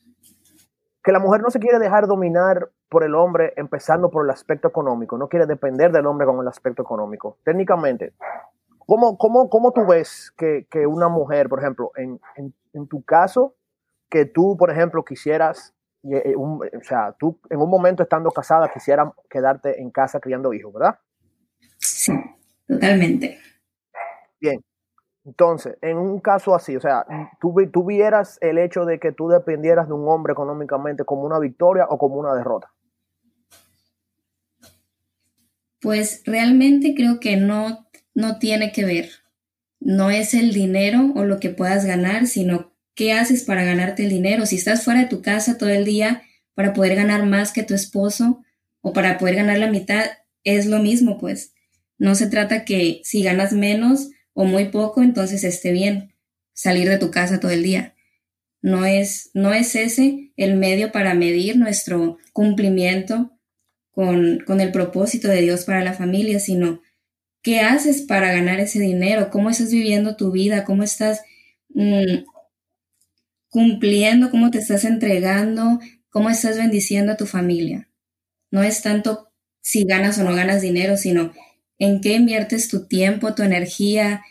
que 1.03 1.11
la 1.11 1.19
mujer 1.19 1.41
no 1.41 1.49
se 1.49 1.59
quiere 1.59 1.79
dejar 1.79 2.07
dominar 2.07 2.69
por 2.89 3.03
el 3.03 3.15
hombre 3.15 3.53
empezando 3.57 4.09
por 4.09 4.25
el 4.25 4.31
aspecto 4.31 4.67
económico, 4.67 5.17
no 5.17 5.27
quiere 5.27 5.45
depender 5.45 5.91
del 5.91 6.05
hombre 6.05 6.25
con 6.25 6.39
el 6.39 6.47
aspecto 6.47 6.81
económico. 6.83 7.37
Técnicamente, 7.43 8.13
¿Cómo, 8.85 9.17
cómo, 9.17 9.49
cómo 9.49 9.71
tú 9.71 9.85
ves 9.85 10.33
que, 10.37 10.67
que, 10.69 10.85
una 10.85 11.07
mujer, 11.07 11.47
por 11.47 11.59
ejemplo, 11.59 11.91
en, 11.95 12.19
en, 12.35 12.53
en, 12.73 12.87
tu 12.87 13.03
caso, 13.03 13.55
que 14.09 14.25
tú, 14.25 14.57
por 14.57 14.69
ejemplo, 14.69 15.05
quisieras, 15.05 15.73
eh, 16.03 16.35
un, 16.35 16.61
o 16.61 16.83
sea, 16.83 17.15
tú 17.17 17.39
en 17.49 17.61
un 17.61 17.69
momento 17.69 18.03
estando 18.03 18.29
casada 18.31 18.71
quisieras 18.71 19.09
quedarte 19.29 19.81
en 19.81 19.89
casa 19.89 20.19
criando 20.19 20.53
hijos, 20.53 20.73
¿verdad? 20.73 20.99
Sí, 21.77 22.13
totalmente. 22.67 23.39
Bien. 24.39 24.59
Entonces, 25.25 25.77
en 25.81 25.97
un 25.97 26.19
caso 26.19 26.53
así, 26.53 26.75
o 26.75 26.81
sea, 26.81 27.05
¿tú, 27.39 27.55
¿tú 27.71 27.85
vieras 27.85 28.37
el 28.41 28.57
hecho 28.57 28.85
de 28.85 28.99
que 28.99 29.11
tú 29.11 29.29
dependieras 29.29 29.87
de 29.87 29.93
un 29.93 30.07
hombre 30.07 30.33
económicamente 30.33 31.05
como 31.05 31.23
una 31.23 31.39
victoria 31.39 31.85
o 31.89 31.97
como 31.97 32.15
una 32.15 32.33
derrota? 32.33 32.71
Pues 35.81 36.23
realmente 36.25 36.93
creo 36.95 37.19
que 37.19 37.37
no 37.37 37.83
no 38.13 38.37
tiene 38.39 38.71
que 38.71 38.85
ver. 38.85 39.09
No 39.79 40.09
es 40.09 40.33
el 40.33 40.53
dinero 40.53 41.11
o 41.15 41.25
lo 41.25 41.39
que 41.39 41.49
puedas 41.49 41.85
ganar, 41.85 42.27
sino 42.27 42.73
qué 42.95 43.13
haces 43.13 43.43
para 43.43 43.63
ganarte 43.63 44.03
el 44.03 44.09
dinero. 44.09 44.45
Si 44.45 44.55
estás 44.55 44.83
fuera 44.83 45.01
de 45.01 45.07
tu 45.07 45.21
casa 45.21 45.57
todo 45.57 45.69
el 45.69 45.85
día 45.85 46.23
para 46.53 46.73
poder 46.73 46.95
ganar 46.95 47.25
más 47.25 47.51
que 47.51 47.63
tu 47.63 47.73
esposo 47.73 48.43
o 48.81 48.93
para 48.93 49.17
poder 49.17 49.35
ganar 49.35 49.57
la 49.57 49.71
mitad, 49.71 50.05
es 50.43 50.67
lo 50.67 50.79
mismo, 50.79 51.17
pues. 51.17 51.53
No 51.97 52.15
se 52.15 52.27
trata 52.27 52.65
que 52.65 53.01
si 53.03 53.23
ganas 53.23 53.53
menos 53.53 54.09
o 54.33 54.45
muy 54.45 54.65
poco, 54.65 55.01
entonces 55.01 55.43
esté 55.43 55.71
bien 55.71 56.13
salir 56.53 56.89
de 56.89 56.97
tu 56.97 57.11
casa 57.11 57.39
todo 57.39 57.51
el 57.51 57.63
día. 57.63 57.95
No 58.61 58.85
es, 58.85 59.31
no 59.33 59.53
es 59.53 59.75
ese 59.75 60.31
el 60.37 60.55
medio 60.55 60.91
para 60.91 61.13
medir 61.13 61.57
nuestro 61.57 62.17
cumplimiento 62.31 63.31
con, 63.91 64.39
con 64.45 64.61
el 64.61 64.71
propósito 64.71 65.27
de 65.27 65.41
Dios 65.41 65.65
para 65.65 65.83
la 65.83 65.93
familia, 65.93 66.39
sino 66.39 66.81
¿Qué 67.43 67.59
haces 67.59 68.01
para 68.01 68.31
ganar 68.31 68.61
ese 68.61 68.79
dinero? 68.79 69.29
¿Cómo 69.29 69.49
estás 69.49 69.69
viviendo 69.69 70.15
tu 70.15 70.31
vida? 70.31 70.63
¿Cómo 70.63 70.81
estás 70.81 71.23
mmm, 71.67 72.23
cumpliendo? 73.49 74.31
¿Cómo 74.31 74.49
te 74.49 74.59
estás 74.59 74.85
entregando? 74.85 75.79
¿Cómo 76.09 76.29
estás 76.29 76.57
bendiciendo 76.57 77.11
a 77.11 77.17
tu 77.17 77.25
familia? 77.25 77.89
No 78.49 78.63
es 78.63 78.81
tanto 78.81 79.29
si 79.61 79.83
ganas 79.83 80.17
o 80.19 80.23
no 80.23 80.33
ganas 80.33 80.61
dinero, 80.61 80.95
sino 80.95 81.33
en 81.79 82.01
qué 82.01 82.13
inviertes 82.13 82.69
tu 82.69 82.87
tiempo, 82.87 83.33
tu 83.33 83.43
energía, 83.43 84.21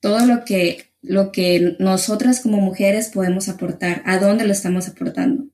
todo 0.00 0.24
lo 0.26 0.44
que, 0.44 0.92
lo 1.02 1.32
que 1.32 1.76
nosotras 1.78 2.40
como 2.40 2.58
mujeres 2.58 3.10
podemos 3.10 3.48
aportar, 3.48 4.02
a 4.04 4.18
dónde 4.18 4.44
lo 4.44 4.52
estamos 4.52 4.88
aportando. 4.88 5.44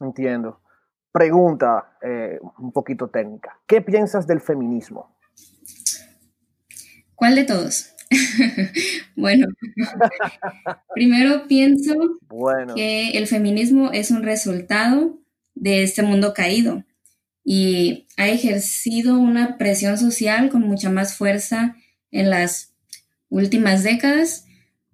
Entiendo. 0.00 0.60
Pregunta 1.12 1.96
eh, 2.02 2.40
un 2.58 2.72
poquito 2.72 3.08
técnica. 3.08 3.58
¿Qué 3.66 3.80
piensas 3.80 4.26
del 4.26 4.40
feminismo? 4.40 5.16
¿Cuál 7.14 7.36
de 7.36 7.44
todos? 7.44 7.94
bueno, 9.16 9.46
primero 10.94 11.46
pienso 11.46 11.94
que 12.74 13.10
el 13.10 13.26
feminismo 13.26 13.90
es 13.92 14.10
un 14.10 14.22
resultado 14.22 15.18
de 15.54 15.82
este 15.82 16.02
mundo 16.02 16.34
caído 16.34 16.84
y 17.44 18.06
ha 18.16 18.28
ejercido 18.28 19.18
una 19.18 19.58
presión 19.58 19.98
social 19.98 20.48
con 20.48 20.62
mucha 20.62 20.88
más 20.90 21.16
fuerza 21.16 21.76
en 22.10 22.30
las 22.30 22.72
últimas 23.28 23.82
décadas 23.82 24.44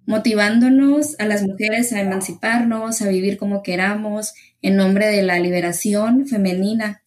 motivándonos 0.05 1.15
a 1.19 1.25
las 1.25 1.43
mujeres 1.43 1.93
a 1.93 2.01
emanciparnos, 2.01 3.01
a 3.01 3.07
vivir 3.07 3.37
como 3.37 3.63
queramos, 3.63 4.33
en 4.61 4.75
nombre 4.75 5.07
de 5.07 5.23
la 5.23 5.39
liberación 5.39 6.27
femenina. 6.27 7.01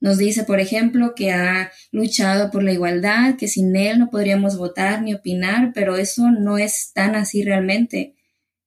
Nos 0.00 0.18
dice, 0.18 0.44
por 0.44 0.60
ejemplo, 0.60 1.14
que 1.14 1.30
ha 1.30 1.70
luchado 1.92 2.50
por 2.50 2.62
la 2.62 2.72
igualdad, 2.72 3.36
que 3.36 3.48
sin 3.48 3.76
él 3.76 3.98
no 3.98 4.10
podríamos 4.10 4.56
votar 4.56 5.02
ni 5.02 5.14
opinar, 5.14 5.72
pero 5.74 5.96
eso 5.96 6.30
no 6.30 6.58
es 6.58 6.92
tan 6.94 7.14
así 7.14 7.44
realmente. 7.44 8.14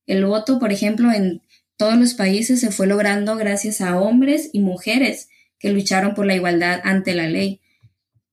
El 0.06 0.26
voto, 0.26 0.60
por 0.60 0.72
ejemplo, 0.72 1.12
en 1.12 1.42
todos 1.78 1.98
los 1.98 2.14
países 2.14 2.60
se 2.60 2.72
fue 2.72 2.88
logrando 2.88 3.36
gracias 3.36 3.82
a 3.82 4.00
hombres 4.00 4.50
y 4.54 4.60
mujeres 4.60 5.30
que 5.60 5.70
lucharon 5.70 6.14
por 6.14 6.26
la 6.26 6.36
igualdad 6.36 6.82
ante 6.84 7.14
la 7.14 7.28
ley. 7.28 7.62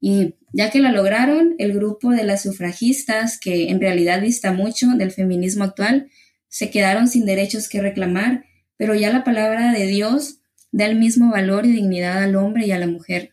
Y 0.00 0.34
ya 0.52 0.70
que 0.70 0.80
la 0.80 0.92
lograron, 0.92 1.54
el 1.58 1.72
grupo 1.72 2.10
de 2.10 2.24
las 2.24 2.42
sufragistas, 2.42 3.38
que 3.38 3.68
en 3.70 3.80
realidad 3.80 4.20
dista 4.20 4.52
mucho 4.52 4.88
del 4.96 5.12
feminismo 5.12 5.64
actual, 5.64 6.10
se 6.48 6.70
quedaron 6.70 7.08
sin 7.08 7.26
derechos 7.26 7.68
que 7.68 7.80
reclamar, 7.80 8.44
pero 8.76 8.94
ya 8.94 9.12
la 9.12 9.24
palabra 9.24 9.72
de 9.72 9.86
Dios 9.86 10.40
da 10.72 10.86
el 10.86 10.98
mismo 10.98 11.30
valor 11.30 11.66
y 11.66 11.72
dignidad 11.72 12.22
al 12.22 12.36
hombre 12.36 12.66
y 12.66 12.72
a 12.72 12.78
la 12.78 12.86
mujer. 12.86 13.32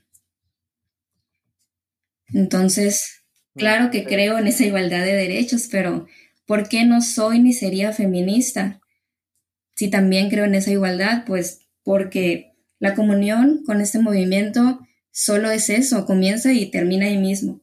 Entonces, 2.34 3.24
claro 3.56 3.90
que 3.90 4.04
creo 4.04 4.38
en 4.38 4.48
esa 4.48 4.66
igualdad 4.66 5.06
de 5.06 5.14
derechos, 5.14 5.70
pero 5.72 6.06
¿por 6.46 6.68
qué 6.68 6.84
no 6.86 7.02
soy 7.02 7.40
ni 7.40 7.54
sería 7.54 7.94
feminista? 7.94 8.82
Si 9.78 9.90
también 9.90 10.30
creo 10.32 10.46
en 10.46 10.56
esa 10.56 10.72
igualdad, 10.72 11.24
pues 11.28 11.60
porque 11.84 12.56
la 12.80 12.96
comunión 12.96 13.62
con 13.64 13.80
este 13.80 14.00
movimiento 14.00 14.80
solo 15.12 15.52
es 15.52 15.70
eso, 15.70 16.08
comienza 16.08 16.52
y 16.52 16.72
termina 16.72 17.06
ahí 17.06 17.20
mismo. 17.20 17.62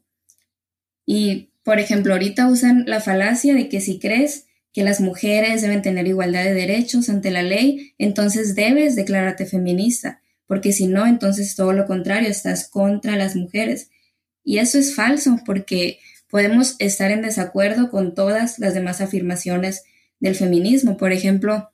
Y, 1.04 1.50
por 1.64 1.80
ejemplo, 1.80 2.12
ahorita 2.12 2.48
usan 2.48 2.84
la 2.86 3.00
falacia 3.00 3.52
de 3.54 3.68
que 3.68 3.80
si 3.80 3.98
crees 3.98 4.46
que 4.72 4.84
las 4.84 5.00
mujeres 5.00 5.60
deben 5.60 5.82
tener 5.82 6.06
igualdad 6.06 6.44
de 6.44 6.54
derechos 6.54 7.08
ante 7.08 7.32
la 7.32 7.42
ley, 7.42 7.94
entonces 7.98 8.54
debes 8.54 8.94
declararte 8.94 9.44
feminista, 9.44 10.22
porque 10.46 10.72
si 10.72 10.86
no, 10.86 11.06
entonces 11.06 11.56
todo 11.56 11.72
lo 11.72 11.84
contrario, 11.84 12.28
estás 12.28 12.68
contra 12.68 13.16
las 13.16 13.34
mujeres. 13.34 13.90
Y 14.44 14.58
eso 14.58 14.78
es 14.78 14.94
falso, 14.94 15.40
porque 15.44 15.98
podemos 16.30 16.76
estar 16.78 17.10
en 17.10 17.22
desacuerdo 17.22 17.90
con 17.90 18.14
todas 18.14 18.60
las 18.60 18.72
demás 18.72 19.00
afirmaciones 19.00 19.82
del 20.20 20.36
feminismo. 20.36 20.96
Por 20.96 21.12
ejemplo, 21.12 21.72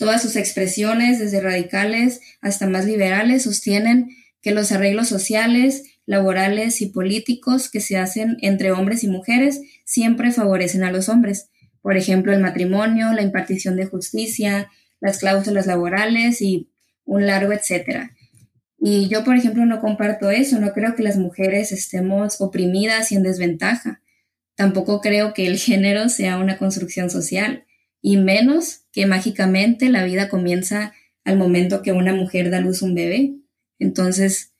todas 0.00 0.22
sus 0.22 0.36
expresiones, 0.36 1.18
desde 1.18 1.42
radicales 1.42 2.22
hasta 2.40 2.66
más 2.66 2.86
liberales, 2.86 3.42
sostienen 3.42 4.08
que 4.40 4.52
los 4.52 4.72
arreglos 4.72 5.08
sociales, 5.08 5.82
laborales 6.06 6.80
y 6.80 6.86
políticos 6.86 7.70
que 7.70 7.80
se 7.80 7.98
hacen 7.98 8.38
entre 8.40 8.72
hombres 8.72 9.04
y 9.04 9.08
mujeres 9.08 9.60
siempre 9.84 10.32
favorecen 10.32 10.84
a 10.84 10.90
los 10.90 11.10
hombres. 11.10 11.50
Por 11.82 11.98
ejemplo, 11.98 12.32
el 12.32 12.40
matrimonio, 12.40 13.12
la 13.12 13.20
impartición 13.20 13.76
de 13.76 13.84
justicia, 13.84 14.70
las 15.00 15.18
cláusulas 15.18 15.66
laborales 15.66 16.40
y 16.40 16.70
un 17.04 17.26
largo 17.26 17.52
etcétera. 17.52 18.16
Y 18.78 19.08
yo, 19.08 19.22
por 19.22 19.36
ejemplo, 19.36 19.66
no 19.66 19.82
comparto 19.82 20.30
eso, 20.30 20.58
no 20.60 20.72
creo 20.72 20.94
que 20.96 21.02
las 21.02 21.18
mujeres 21.18 21.72
estemos 21.72 22.40
oprimidas 22.40 23.12
y 23.12 23.16
en 23.16 23.22
desventaja. 23.22 24.00
Tampoco 24.54 25.02
creo 25.02 25.34
que 25.34 25.46
el 25.46 25.58
género 25.58 26.08
sea 26.08 26.38
una 26.38 26.56
construcción 26.56 27.10
social, 27.10 27.66
y 28.02 28.16
menos 28.16 28.82
que 28.92 29.06
mágicamente 29.06 29.88
la 29.88 30.04
vida 30.04 30.28
comienza 30.28 30.92
al 31.24 31.36
momento 31.36 31.82
que 31.82 31.92
una 31.92 32.14
mujer 32.14 32.50
da 32.50 32.60
luz 32.60 32.82
a 32.82 32.86
un 32.86 32.94
bebé. 32.94 33.34
Entonces, 33.78 34.52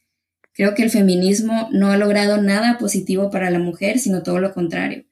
creo 0.53 0.75
que 0.75 0.83
el 0.83 0.91
feminismo 0.91 1.69
no 1.73 1.91
ha 1.91 1.97
logrado 1.97 2.41
nada 2.41 2.79
positivo 2.79 3.31
para 3.31 3.51
la 3.51 3.59
mujer, 3.59 3.99
sino 3.99 4.23
todo 4.23 4.41
lo 4.41 4.53
contrario. 4.53 5.05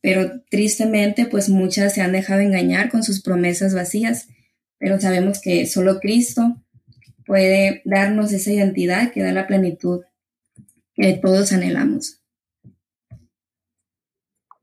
Pero 0.00 0.42
tristemente, 0.50 1.26
pues 1.26 1.48
muchas 1.48 1.94
se 1.94 2.02
han 2.02 2.12
dejado 2.12 2.40
engañar 2.40 2.90
con 2.90 3.02
sus 3.02 3.22
promesas 3.22 3.74
vacías, 3.74 4.28
pero 4.78 5.00
sabemos 5.00 5.40
que 5.40 5.66
solo 5.66 6.00
Cristo 6.00 6.62
puede 7.24 7.82
darnos 7.84 8.32
esa 8.32 8.52
identidad 8.52 9.10
que 9.12 9.22
da 9.22 9.32
la 9.32 9.46
plenitud 9.46 10.02
que 10.94 11.14
todos 11.14 11.52
anhelamos. 11.52 12.20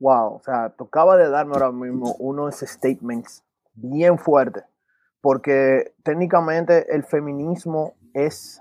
Wow, 0.04 0.34
o 0.34 0.40
sea, 0.44 0.68
tocaba 0.68 1.16
de 1.16 1.30
darme 1.30 1.54
ahora 1.54 1.72
mismo 1.72 2.14
unos 2.18 2.56
statements 2.56 3.42
bien 3.72 4.18
fuertes, 4.18 4.64
porque 5.22 5.94
técnicamente 6.02 6.94
el 6.94 7.04
feminismo 7.04 7.94
es 8.12 8.60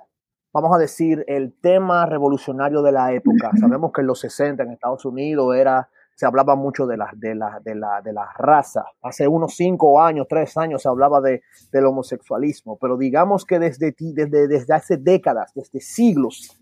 vamos 0.53 0.73
a 0.73 0.79
decir, 0.79 1.25
el 1.27 1.53
tema 1.59 2.05
revolucionario 2.05 2.81
de 2.81 2.93
la 2.93 3.11
época. 3.11 3.51
Sabemos 3.59 3.91
que 3.91 3.99
en 3.99 4.07
los 4.07 4.21
60 4.21 4.63
en 4.63 4.71
Estados 4.71 5.03
Unidos 5.03 5.53
era, 5.53 5.89
se 6.15 6.25
hablaba 6.25 6.55
mucho 6.55 6.87
de 6.87 6.95
la, 6.95 7.09
de 7.13 7.35
la, 7.35 7.59
de 7.61 7.75
la, 7.75 8.01
de 8.01 8.13
la 8.13 8.31
raza. 8.37 8.85
Hace 9.01 9.27
unos 9.27 9.57
cinco 9.57 9.99
años, 10.01 10.27
tres 10.29 10.55
años 10.55 10.81
se 10.83 10.87
hablaba 10.87 11.19
de, 11.19 11.41
del 11.73 11.87
homosexualismo, 11.87 12.77
pero 12.79 12.95
digamos 12.95 13.45
que 13.45 13.59
desde, 13.59 13.93
desde, 13.97 14.47
desde 14.47 14.73
hace 14.73 14.95
décadas, 14.95 15.51
desde 15.53 15.81
siglos, 15.81 16.57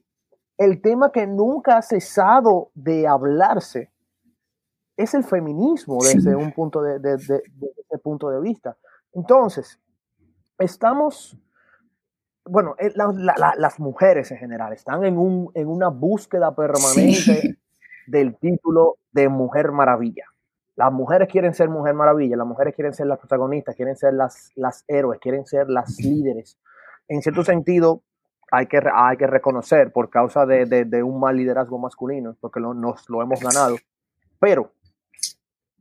el 0.58 0.82
tema 0.82 1.12
que 1.12 1.28
nunca 1.28 1.78
ha 1.78 1.82
cesado 1.84 2.72
de 2.74 3.08
hablarse 3.08 3.92
es 4.98 5.14
el 5.14 5.24
feminismo 5.24 6.00
desde 6.02 6.36
un 6.36 6.52
punto 6.52 6.82
de, 6.82 7.00
desde 7.00 7.42
ese 7.46 7.98
punto 8.02 8.30
de 8.30 8.40
vista. 8.40 8.78
Entonces, 9.14 9.80
estamos, 10.60 11.38
bueno, 12.46 12.76
eh, 12.78 12.92
las 12.96 13.80
mujeres 13.80 14.32
en 14.32 14.38
general 14.38 14.74
están 14.74 15.04
en, 15.04 15.18
un, 15.18 15.52
en 15.54 15.68
una 15.68 15.90
búsqueda 15.90 16.54
permanente 16.56 17.58
del 18.08 18.36
título 18.38 18.98
de 19.12 19.30
Mujer 19.30 19.72
Maravilla. 19.72 20.26
Las 20.76 20.92
mujeres 20.92 21.28
quieren 21.30 21.54
ser 21.54 21.70
Mujer 21.70 21.94
Maravilla, 21.94 22.38
las 22.38 22.48
mujeres 22.48 22.74
quieren 22.74 22.94
ser 22.94 23.08
las 23.08 23.20
protagonistas, 23.20 23.76
quieren 23.76 23.96
ser 23.96 24.14
las, 24.14 24.52
las 24.56 24.84
héroes, 24.88 25.20
quieren 25.20 25.46
ser 25.46 25.70
las 25.70 26.00
líderes. 26.00 26.58
En 27.08 27.22
cierto 27.22 27.44
sentido, 27.44 28.02
hay 28.52 28.68
que, 28.68 28.82
hay 28.94 29.18
que 29.18 29.28
reconocer 29.28 29.92
por 29.92 30.10
causa 30.10 30.46
de, 30.46 31.04
un 31.04 31.20
mal 31.20 31.38
liderazgo 31.38 31.78
masculino, 31.78 32.36
porque 32.40 32.60
nos 32.60 33.10
lo 33.10 33.22
hemos 33.22 33.42
ganado. 33.42 33.78
Pero 34.40 34.72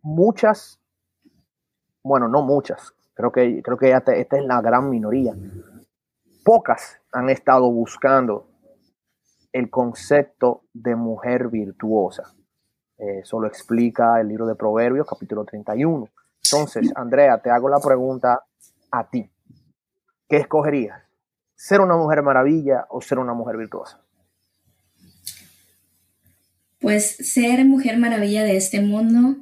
muchas, 0.02 0.80
bueno, 2.02 2.28
no 2.28 2.42
muchas, 2.42 2.94
creo 3.14 3.32
que, 3.32 3.62
creo 3.62 3.76
que 3.76 3.92
esta, 3.92 4.14
es 4.14 4.44
la 4.44 4.60
gran 4.60 4.90
minoría. 4.90 5.34
Pocas 6.44 7.00
han 7.12 7.30
estado 7.30 7.70
buscando 7.70 8.48
el 9.52 9.68
concepto 9.70 10.62
de 10.72 10.96
mujer 10.96 11.48
virtuosa. 11.48 12.34
eso 12.96 13.40
lo 13.40 13.46
explica 13.46 14.20
el 14.20 14.28
libro 14.28 14.46
de 14.46 14.54
Proverbios, 14.54 15.06
capítulo 15.06 15.44
31. 15.44 16.08
Entonces, 16.44 16.92
Andrea, 16.94 17.38
te 17.38 17.50
hago 17.50 17.68
la 17.68 17.78
pregunta 17.78 18.44
a 18.90 19.08
ti. 19.08 19.30
¿Qué 20.28 20.36
escogerías? 20.36 21.10
ser 21.60 21.82
una 21.82 21.94
mujer 21.94 22.22
maravilla 22.22 22.86
o 22.88 23.02
ser 23.02 23.18
una 23.18 23.34
mujer 23.34 23.58
virtuosa? 23.58 24.00
Pues 26.80 27.16
ser 27.16 27.66
mujer 27.66 27.98
maravilla 27.98 28.44
de 28.44 28.56
este 28.56 28.80
mundo 28.80 29.36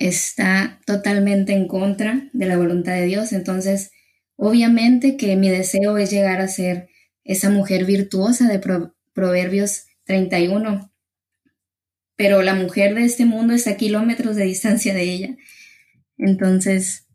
está 0.00 0.80
totalmente 0.86 1.52
en 1.52 1.68
contra 1.68 2.28
de 2.32 2.46
la 2.46 2.56
voluntad 2.56 2.94
de 2.94 3.04
Dios. 3.04 3.32
Entonces, 3.32 3.92
obviamente 4.34 5.16
que 5.16 5.36
mi 5.36 5.50
deseo 5.50 5.98
es 5.98 6.10
llegar 6.10 6.40
a 6.40 6.48
ser 6.48 6.88
esa 7.22 7.50
mujer 7.50 7.84
virtuosa 7.84 8.48
de 8.48 8.60
Proverbios 9.12 9.84
31. 10.04 10.90
Pero 12.16 12.42
la 12.42 12.54
mujer 12.54 12.94
de 12.94 13.04
este 13.04 13.26
mundo 13.26 13.54
está 13.54 13.72
a 13.72 13.76
kilómetros 13.76 14.36
de 14.36 14.44
distancia 14.44 14.94
de 14.94 15.02
ella. 15.02 15.36
Entonces, 16.16 17.06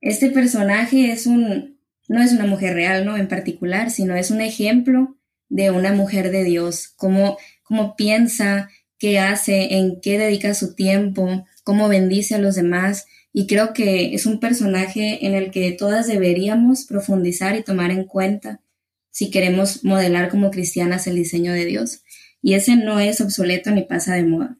este 0.00 0.30
personaje 0.30 1.12
es 1.12 1.26
un, 1.26 1.78
no 2.08 2.22
es 2.22 2.32
una 2.32 2.46
mujer 2.46 2.74
real, 2.74 3.04
¿no? 3.04 3.16
En 3.16 3.28
particular, 3.28 3.90
sino 3.90 4.16
es 4.16 4.30
un 4.30 4.40
ejemplo 4.40 5.18
de 5.48 5.70
una 5.70 5.92
mujer 5.92 6.30
de 6.30 6.44
Dios, 6.44 6.88
cómo, 6.96 7.38
cómo 7.62 7.94
piensa, 7.94 8.70
qué 8.98 9.18
hace, 9.18 9.74
en 9.74 10.00
qué 10.00 10.18
dedica 10.18 10.54
su 10.54 10.74
tiempo, 10.74 11.44
cómo 11.64 11.88
bendice 11.88 12.36
a 12.36 12.38
los 12.38 12.54
demás. 12.54 13.06
Y 13.32 13.48
creo 13.48 13.72
que 13.72 14.14
es 14.14 14.26
un 14.26 14.38
personaje 14.38 15.26
en 15.26 15.34
el 15.34 15.50
que 15.50 15.72
todas 15.72 16.06
deberíamos 16.06 16.84
profundizar 16.84 17.56
y 17.56 17.64
tomar 17.64 17.90
en 17.90 18.04
cuenta 18.04 18.60
si 19.10 19.30
queremos 19.30 19.84
modelar 19.84 20.30
como 20.30 20.50
cristianas 20.50 21.06
el 21.08 21.16
diseño 21.16 21.52
de 21.52 21.64
Dios. 21.64 22.04
Y 22.40 22.54
ese 22.54 22.76
no 22.76 23.00
es 23.00 23.20
obsoleto 23.20 23.70
ni 23.70 23.82
pasa 23.82 24.14
de 24.14 24.24
moda. 24.24 24.56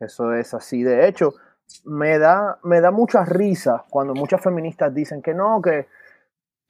Eso 0.00 0.32
es 0.34 0.54
así. 0.54 0.82
De 0.82 1.08
hecho, 1.08 1.34
me 1.84 2.18
da, 2.18 2.58
me 2.62 2.80
da 2.80 2.90
mucha 2.90 3.24
risa 3.24 3.84
cuando 3.90 4.14
muchas 4.14 4.42
feministas 4.42 4.94
dicen 4.94 5.22
que 5.22 5.34
no, 5.34 5.60
que, 5.60 5.86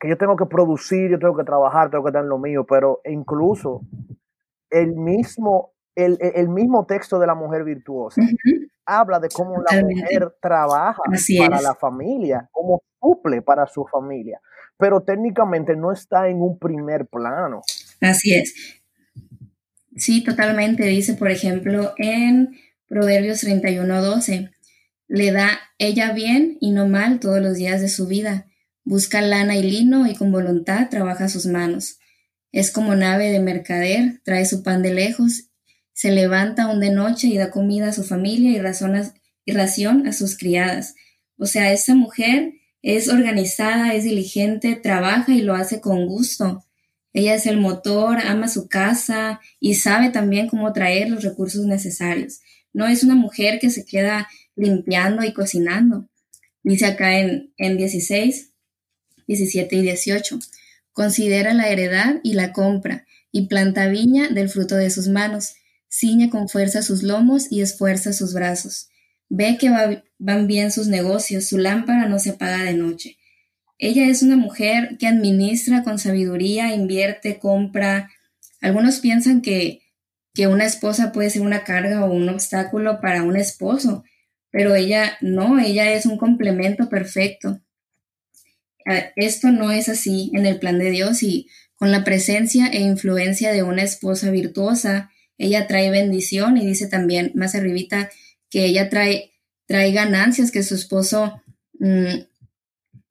yo 0.07 0.17
tengo 0.17 0.37
que 0.37 0.47
producir, 0.47 1.11
yo 1.11 1.19
tengo 1.19 1.37
que 1.37 1.45
trabajar, 1.45 1.91
tengo 1.91 2.05
que 2.05 2.13
dar 2.13 2.25
lo 2.25 2.39
mío, 2.39 2.65
pero 2.65 3.01
incluso 3.05 3.83
el 4.71 4.95
mismo, 4.95 5.73
el, 6.05 6.49
mismo 6.49 6.87
texto 6.87 7.19
de 7.19 7.26
la 7.26 7.35
mujer 7.35 7.64
virtuosa 7.64 8.21
habla 8.87 9.19
de 9.21 9.28
cómo 9.28 9.62
la 9.69 9.83
mujer 9.83 10.35
trabaja 10.40 11.02
para 11.38 11.61
la 11.61 11.75
familia, 11.75 12.49
cómo 12.52 12.83
suple 13.00 13.43
para 13.43 13.67
su 13.67 13.85
familia, 13.85 14.40
pero 14.78 15.02
técnicamente 15.02 15.76
no 15.76 15.93
está 15.93 16.28
en 16.28 16.40
un 16.40 16.59
primer 16.59 17.07
plano. 17.07 17.62
Así 18.00 18.35
es. 18.35 18.55
Sí, 19.97 20.23
totalmente. 20.23 20.85
Dice, 20.85 21.14
por 21.14 21.31
ejemplo, 21.31 21.93
en 21.99 22.57
Proverbios 22.88 23.40
31, 23.40 24.03
12 24.03 24.51
le 25.09 25.33
da 25.33 25.59
ella 25.79 26.12
bien 26.12 26.59
y 26.61 26.70
no 26.70 26.87
mal 26.87 27.18
todos 27.18 27.40
los 27.40 27.57
días 27.57 27.81
de 27.81 27.88
su 27.88 28.07
vida. 28.07 28.46
Busca 28.85 29.20
lana 29.20 29.57
y 29.57 29.62
lino 29.62 30.07
y 30.07 30.14
con 30.14 30.31
voluntad 30.31 30.88
trabaja 30.90 31.29
sus 31.29 31.46
manos. 31.46 31.99
Es 32.53 32.70
como 32.70 32.94
nave 32.94 33.31
de 33.31 33.40
mercader, 33.40 34.20
trae 34.25 34.46
su 34.46 34.62
pan 34.62 34.83
de 34.83 34.92
lejos, 34.94 35.48
se 35.99 36.13
levanta 36.13 36.63
aún 36.63 36.79
de 36.79 36.93
noche 36.93 37.27
y 37.27 37.37
da 37.37 37.51
comida 37.51 37.89
a 37.89 37.93
su 37.93 38.05
familia 38.05 38.53
y, 38.53 38.61
y 39.45 39.53
ración 39.53 40.07
a 40.07 40.13
sus 40.13 40.39
criadas. 40.39 40.95
O 41.37 41.47
sea, 41.47 41.73
esta 41.73 41.97
mujer 41.97 42.53
es 42.83 43.09
organizada, 43.09 43.93
es 43.95 44.05
diligente, 44.05 44.77
trabaja 44.77 45.33
y 45.33 45.41
lo 45.41 45.57
hace 45.57 45.81
con 45.81 46.07
gusto. 46.07 46.65
Ella 47.13 47.35
es 47.35 47.47
el 47.47 47.57
motor, 47.57 48.19
ama 48.25 48.47
su 48.47 48.69
casa 48.69 49.41
y 49.59 49.75
sabe 49.75 50.11
también 50.11 50.47
cómo 50.47 50.73
traer 50.73 51.11
los 51.11 51.25
recursos 51.25 51.67
necesarios. 51.67 52.43
No 52.73 52.87
es 52.87 53.03
una 53.03 53.17
mujer 53.17 53.59
que 53.59 53.71
se 53.71 53.85
queda 53.85 54.29
limpiando 54.55 55.25
y 55.25 55.33
cocinando. 55.33 56.09
Dice 56.63 56.87
acá 56.87 57.19
en, 57.19 57.53
en 57.57 57.77
16, 57.77 58.53
17 59.27 59.75
y 59.75 59.83
18. 59.83 60.39
Considera 60.93 61.55
la 61.55 61.69
heredad 61.69 62.21
y 62.23 62.35
la 62.35 62.53
compra, 62.53 63.05
y 63.33 63.49
planta 63.49 63.89
viña 63.89 64.29
del 64.29 64.49
fruto 64.49 64.77
de 64.77 64.91
sus 64.91 65.09
manos. 65.09 65.55
Ciñe 65.88 66.31
con 66.31 66.48
fuerza 66.48 66.83
sus 66.83 67.03
lomos 67.03 67.51
y 67.51 67.61
esfuerza 67.61 68.12
sus 68.12 68.35
brazos. 68.35 68.88
Ve 69.29 69.59
que 69.59 69.70
van 70.18 70.46
bien 70.46 70.72
sus 70.72 70.88
negocios, 70.88 71.46
su 71.46 71.59
lámpara 71.59 72.09
no 72.09 72.18
se 72.18 72.31
apaga 72.31 72.64
de 72.64 72.74
noche. 72.74 73.18
Ella 73.79 74.09
es 74.09 74.22
una 74.22 74.37
mujer 74.37 74.96
que 74.98 75.07
administra 75.07 75.85
con 75.85 75.98
sabiduría, 75.98 76.74
invierte, 76.74 77.38
compra. 77.38 78.11
Algunos 78.61 78.98
piensan 78.98 79.40
que, 79.40 79.83
que 80.35 80.48
una 80.48 80.64
esposa 80.64 81.12
puede 81.12 81.31
ser 81.31 81.42
una 81.42 81.64
carga 81.64 82.05
o 82.05 82.12
un 82.12 82.29
obstáculo 82.29 83.01
para 83.01 83.22
un 83.22 83.37
esposo, 83.37 84.05
pero 84.51 84.74
ella 84.74 85.16
no, 85.20 85.59
ella 85.61 85.92
es 85.92 86.07
un 86.07 86.18
complemento 86.18 86.88
perfecto. 86.88 87.61
Esto 89.16 89.51
no 89.51 89.70
es 89.70 89.88
así 89.88 90.31
en 90.35 90.46
el 90.46 90.59
plan 90.59 90.79
de 90.79 90.90
Dios 90.90 91.22
y 91.22 91.48
con 91.77 91.92
la 91.92 92.05
presencia 92.05 92.66
e 92.68 92.81
influencia 92.81 93.53
de 93.53 93.62
una 93.62 93.83
esposa 93.83 94.31
virtuosa, 94.31 95.11
ella 95.38 95.66
trae 95.66 95.90
bendición 95.90 96.57
y 96.57 96.66
dice 96.66 96.88
también 96.88 97.33
más 97.35 97.55
arribita 97.55 98.11
que 98.51 98.64
ella 98.64 98.88
trae, 98.90 99.33
trae 99.66 99.92
ganancias, 99.92 100.51
que 100.51 100.62
su 100.62 100.74
esposo 100.74 101.42
mm, 101.79 102.20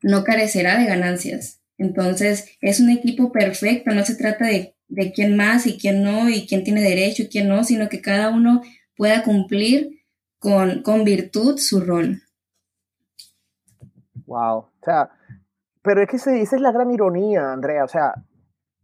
no 0.01 0.23
carecerá 0.23 0.77
de 0.77 0.85
ganancias. 0.85 1.61
Entonces, 1.77 2.49
es 2.61 2.79
un 2.79 2.89
equipo 2.89 3.31
perfecto, 3.31 3.91
no 3.91 4.03
se 4.03 4.15
trata 4.15 4.45
de, 4.45 4.75
de 4.87 5.11
quién 5.11 5.35
más 5.35 5.67
y 5.67 5.77
quién 5.77 6.03
no, 6.03 6.29
y 6.29 6.47
quién 6.47 6.63
tiene 6.63 6.81
derecho 6.81 7.23
y 7.23 7.29
quién 7.29 7.47
no, 7.47 7.63
sino 7.63 7.87
que 7.87 8.01
cada 8.01 8.29
uno 8.29 8.61
pueda 8.95 9.23
cumplir 9.23 10.03
con, 10.39 10.81
con 10.81 11.03
virtud 11.03 11.57
su 11.57 11.79
rol. 11.81 12.23
Wow. 14.25 14.57
O 14.57 14.71
sea, 14.83 15.09
pero 15.81 16.01
es 16.01 16.09
que 16.09 16.17
esa 16.17 16.33
es 16.33 16.61
la 16.61 16.71
gran 16.71 16.91
ironía, 16.91 17.53
Andrea. 17.53 17.85
O 17.85 17.87
sea, 17.87 18.13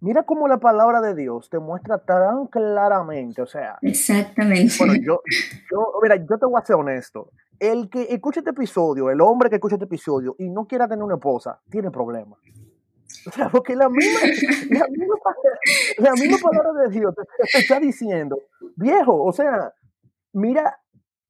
mira 0.03 0.23
cómo 0.23 0.49
la 0.49 0.57
palabra 0.57 0.99
de 0.99 1.15
Dios 1.15 1.49
te 1.49 1.59
muestra 1.59 1.97
tan 1.97 2.47
claramente. 2.47 3.41
O 3.41 3.47
sea, 3.47 3.77
exactamente. 3.81 4.73
Bueno, 4.77 4.93
yo, 4.95 5.21
yo, 5.71 5.93
mira, 6.01 6.17
yo 6.17 6.37
te 6.37 6.45
voy 6.45 6.59
a 6.61 6.65
ser 6.65 6.75
honesto. 6.75 7.31
El 7.57 7.89
que 7.89 8.03
escucha 8.09 8.41
este 8.41 8.51
episodio, 8.51 9.09
el 9.09 9.21
hombre 9.21 9.49
que 9.49 9.55
escucha 9.55 9.75
este 9.75 9.85
episodio 9.85 10.35
y 10.37 10.49
no 10.49 10.65
quiera 10.65 10.87
tener 10.87 11.03
una 11.03 11.15
esposa, 11.15 11.61
tiene 11.69 11.89
problemas. 11.89 12.39
O 13.25 13.31
sea, 13.31 13.47
porque 13.49 13.75
la 13.75 13.87
misma, 13.87 14.19
la 14.69 14.87
misma, 14.89 15.15
la 15.97 16.11
misma 16.13 16.37
palabra 16.37 16.83
de 16.83 16.99
Dios 16.99 17.15
te 17.15 17.59
está 17.59 17.79
diciendo, 17.79 18.37
viejo, 18.75 19.23
o 19.23 19.31
sea, 19.31 19.71
mira 20.33 20.79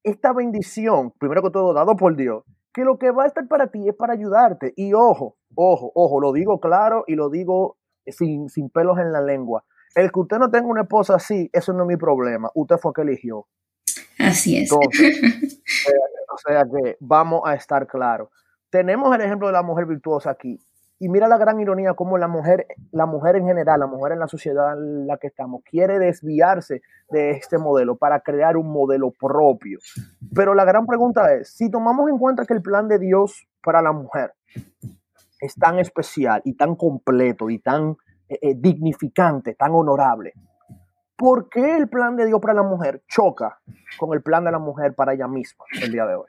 esta 0.02 0.34
bendición, 0.34 1.12
primero 1.20 1.44
que 1.44 1.52
todo, 1.52 1.74
dado 1.74 1.96
por 1.96 2.16
Dios, 2.16 2.44
que 2.74 2.84
lo 2.84 2.98
que 2.98 3.12
va 3.12 3.26
a 3.26 3.28
estar 3.28 3.48
para 3.48 3.68
ti 3.68 3.88
es 3.88 3.96
para 3.96 4.14
ayudarte. 4.14 4.74
Y 4.76 4.94
ojo, 4.94 5.36
ojo, 5.54 5.92
ojo, 5.94 6.20
lo 6.20 6.34
digo 6.34 6.60
claro 6.60 7.04
y 7.06 7.16
lo 7.16 7.30
digo 7.30 7.78
sin, 8.08 8.50
sin 8.50 8.70
pelos 8.70 9.00
en 9.00 9.12
la 9.12 9.22
lengua. 9.22 9.64
El 9.96 10.12
que 10.12 10.20
usted 10.20 10.38
no 10.40 10.50
tenga 10.50 10.68
una 10.68 10.82
esposa 10.82 11.16
así, 11.16 11.50
eso 11.54 11.72
no 11.74 11.84
es 11.84 11.88
mi 11.88 11.98
problema. 11.98 12.50
Usted 12.56 12.78
fue 12.78 12.94
que 12.94 13.02
eligió. 13.04 13.46
Así 14.20 14.58
es. 14.58 14.72
o 16.34 16.38
sea 16.46 16.64
que 16.64 16.98
vamos 17.00 17.42
a 17.46 17.54
estar 17.54 17.86
claros. 17.88 18.30
Tenemos 18.70 19.14
el 19.16 19.22
ejemplo 19.22 19.48
de 19.48 19.54
la 19.54 19.62
mujer 19.62 19.86
virtuosa 19.86 20.32
aquí. 20.32 20.60
Y 21.00 21.10
mira 21.10 21.28
la 21.28 21.38
gran 21.38 21.60
ironía 21.60 21.96
como 21.96 22.18
la 22.18 22.28
mujer, 22.28 22.66
la 22.92 23.06
mujer 23.06 23.36
en 23.36 23.46
general, 23.46 23.80
la 23.82 23.88
mujer 23.88 24.14
en 24.14 24.20
la 24.20 24.28
sociedad 24.28 24.74
en 24.74 25.06
la 25.06 25.18
que 25.18 25.28
estamos, 25.28 25.62
quiere 25.70 26.00
desviarse 26.00 26.82
de 27.10 27.32
este 27.32 27.58
modelo 27.58 27.98
para 27.98 28.22
crear 28.22 28.56
un 28.56 28.72
modelo 28.72 29.12
propio. 29.12 29.80
Pero 30.34 30.54
la 30.54 30.64
gran 30.64 30.86
pregunta 30.86 31.34
es, 31.34 31.50
si 31.50 31.70
tomamos 31.70 32.10
en 32.10 32.18
cuenta 32.18 32.46
que 32.46 32.54
el 32.54 32.62
plan 32.62 32.88
de 32.88 33.00
Dios 33.00 33.48
para 33.62 33.82
la 33.82 33.92
mujer 33.92 34.34
es 35.44 35.56
tan 35.56 35.78
especial 35.78 36.42
y 36.46 36.54
tan 36.54 36.76
completo 36.76 37.50
y 37.50 37.60
tan 37.60 37.98
eh, 38.30 38.40
eh, 38.42 38.56
dignificante, 38.58 39.56
tan 39.56 39.72
honorable, 39.72 40.34
¿por 41.18 41.50
qué 41.50 41.76
el 41.76 41.90
plan 41.90 42.16
de 42.16 42.26
Dios 42.26 42.40
para 42.42 42.54
la 42.54 42.64
mujer 42.64 43.04
choca 43.10 43.60
con 44.00 44.14
el 44.14 44.24
plan 44.24 44.46
de 44.46 44.52
la 44.52 44.60
mujer 44.60 44.96
para 44.96 45.14
ella 45.14 45.28
misma 45.28 45.66
el 45.82 45.92
día 45.92 46.06
de 46.06 46.16
hoy? 46.16 46.28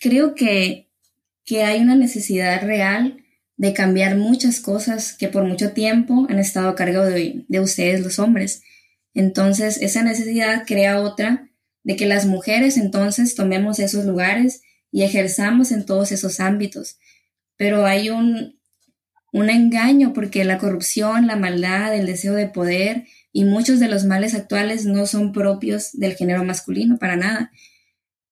Creo 0.00 0.34
que, 0.34 0.88
que 1.44 1.64
hay 1.64 1.82
una 1.82 1.94
necesidad 1.94 2.62
real 2.62 3.22
de 3.58 3.74
cambiar 3.74 4.16
muchas 4.16 4.60
cosas 4.60 5.14
que 5.14 5.28
por 5.28 5.44
mucho 5.44 5.72
tiempo 5.74 6.26
han 6.30 6.38
estado 6.38 6.70
a 6.70 6.74
cargo 6.74 7.04
de, 7.04 7.44
de 7.48 7.60
ustedes 7.60 8.00
los 8.00 8.18
hombres. 8.18 8.62
Entonces, 9.12 9.82
esa 9.82 10.02
necesidad 10.02 10.64
crea 10.66 11.00
otra 11.00 11.50
de 11.82 11.96
que 11.96 12.06
las 12.06 12.24
mujeres 12.24 12.76
entonces 12.76 13.34
tomemos 13.34 13.78
esos 13.78 14.06
lugares 14.06 14.62
y 14.90 15.02
ejerzamos 15.02 15.72
en 15.72 15.84
todos 15.86 16.12
esos 16.12 16.40
ámbitos. 16.40 16.98
Pero 17.56 17.86
hay 17.86 18.10
un, 18.10 18.58
un 19.32 19.50
engaño 19.50 20.12
porque 20.12 20.44
la 20.44 20.58
corrupción, 20.58 21.26
la 21.26 21.36
maldad, 21.36 21.94
el 21.94 22.06
deseo 22.06 22.34
de 22.34 22.48
poder 22.48 23.06
y 23.32 23.44
muchos 23.44 23.78
de 23.78 23.88
los 23.88 24.04
males 24.04 24.34
actuales 24.34 24.86
no 24.86 25.06
son 25.06 25.32
propios 25.32 25.92
del 25.92 26.16
género 26.16 26.44
masculino 26.44 26.98
para 26.98 27.16
nada. 27.16 27.52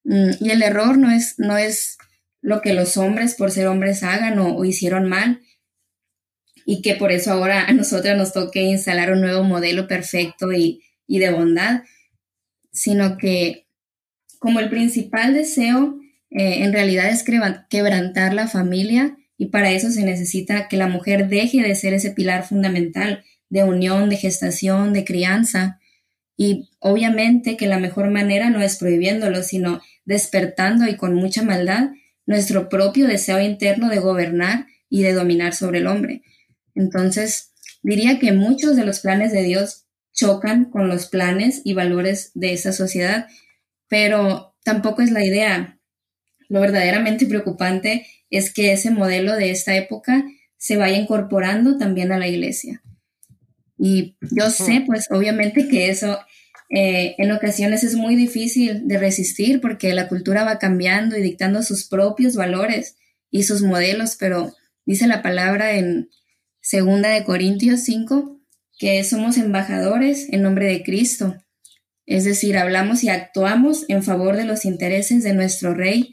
Mm, 0.04 0.30
y 0.40 0.50
el 0.50 0.62
error 0.62 0.96
no 0.98 1.10
es, 1.10 1.38
no 1.38 1.58
es 1.58 1.98
lo 2.40 2.60
que 2.60 2.74
los 2.74 2.96
hombres 2.96 3.34
por 3.34 3.50
ser 3.50 3.66
hombres 3.66 4.02
hagan 4.02 4.38
o, 4.38 4.64
hicieron 4.64 5.08
mal 5.08 5.42
y 6.64 6.82
que 6.82 6.94
por 6.94 7.12
eso 7.12 7.32
ahora 7.32 7.66
a 7.66 7.72
nosotras 7.72 8.16
nos 8.16 8.32
toque 8.32 8.62
instalar 8.62 9.12
un 9.12 9.20
nuevo 9.20 9.44
modelo 9.44 9.86
perfecto 9.86 10.52
y, 10.52 10.82
y 11.06 11.18
de 11.18 11.30
bondad, 11.30 11.82
sino 12.72 13.18
que 13.18 13.66
como 14.38 14.60
el 14.60 14.70
principal 14.70 15.34
deseo 15.34 15.98
eh, 16.38 16.64
en 16.64 16.74
realidad 16.74 17.08
es 17.08 17.24
quebrantar 17.70 18.34
la 18.34 18.46
familia 18.46 19.16
y 19.38 19.46
para 19.46 19.70
eso 19.70 19.90
se 19.90 20.04
necesita 20.04 20.68
que 20.68 20.76
la 20.76 20.86
mujer 20.86 21.28
deje 21.28 21.62
de 21.62 21.74
ser 21.74 21.94
ese 21.94 22.10
pilar 22.10 22.46
fundamental 22.46 23.24
de 23.48 23.64
unión, 23.64 24.10
de 24.10 24.18
gestación, 24.18 24.92
de 24.92 25.06
crianza. 25.06 25.80
Y 26.36 26.68
obviamente 26.78 27.56
que 27.56 27.66
la 27.66 27.78
mejor 27.78 28.10
manera 28.10 28.50
no 28.50 28.60
es 28.60 28.76
prohibiéndolo, 28.76 29.42
sino 29.42 29.80
despertando 30.04 30.86
y 30.86 30.96
con 30.96 31.14
mucha 31.14 31.42
maldad 31.42 31.92
nuestro 32.26 32.68
propio 32.68 33.06
deseo 33.06 33.40
interno 33.40 33.88
de 33.88 34.00
gobernar 34.00 34.66
y 34.90 35.04
de 35.04 35.14
dominar 35.14 35.54
sobre 35.54 35.78
el 35.78 35.86
hombre. 35.86 36.20
Entonces, 36.74 37.54
diría 37.82 38.18
que 38.18 38.32
muchos 38.32 38.76
de 38.76 38.84
los 38.84 39.00
planes 39.00 39.32
de 39.32 39.42
Dios 39.42 39.86
chocan 40.12 40.66
con 40.66 40.88
los 40.88 41.06
planes 41.06 41.62
y 41.64 41.72
valores 41.72 42.30
de 42.34 42.52
esa 42.52 42.72
sociedad, 42.72 43.26
pero 43.88 44.54
tampoco 44.64 45.00
es 45.00 45.10
la 45.10 45.24
idea. 45.24 45.75
Lo 46.48 46.60
verdaderamente 46.60 47.26
preocupante 47.26 48.06
es 48.30 48.52
que 48.52 48.72
ese 48.72 48.90
modelo 48.90 49.34
de 49.34 49.50
esta 49.50 49.76
época 49.76 50.24
se 50.56 50.76
vaya 50.76 50.98
incorporando 50.98 51.78
también 51.78 52.12
a 52.12 52.18
la 52.18 52.28
iglesia. 52.28 52.82
Y 53.78 54.16
yo 54.20 54.50
sé, 54.50 54.82
pues 54.86 55.06
obviamente 55.10 55.68
que 55.68 55.90
eso 55.90 56.18
eh, 56.68 57.14
en 57.18 57.30
ocasiones 57.30 57.84
es 57.84 57.94
muy 57.94 58.16
difícil 58.16 58.88
de 58.88 58.98
resistir 58.98 59.60
porque 59.60 59.94
la 59.94 60.08
cultura 60.08 60.44
va 60.44 60.58
cambiando 60.58 61.16
y 61.16 61.22
dictando 61.22 61.62
sus 61.62 61.86
propios 61.86 62.34
valores 62.34 62.96
y 63.30 63.44
sus 63.44 63.62
modelos, 63.62 64.16
pero 64.18 64.52
dice 64.84 65.06
la 65.06 65.22
palabra 65.22 65.76
en 65.76 66.08
segunda 66.60 67.10
de 67.10 67.24
Corintios 67.24 67.80
5 67.80 68.40
que 68.78 69.04
somos 69.04 69.36
embajadores 69.36 70.28
en 70.32 70.42
nombre 70.42 70.66
de 70.66 70.82
Cristo. 70.82 71.36
Es 72.04 72.24
decir, 72.24 72.56
hablamos 72.56 73.04
y 73.04 73.08
actuamos 73.08 73.84
en 73.88 74.02
favor 74.02 74.36
de 74.36 74.44
los 74.44 74.64
intereses 74.64 75.22
de 75.22 75.34
nuestro 75.34 75.74
rey 75.74 76.10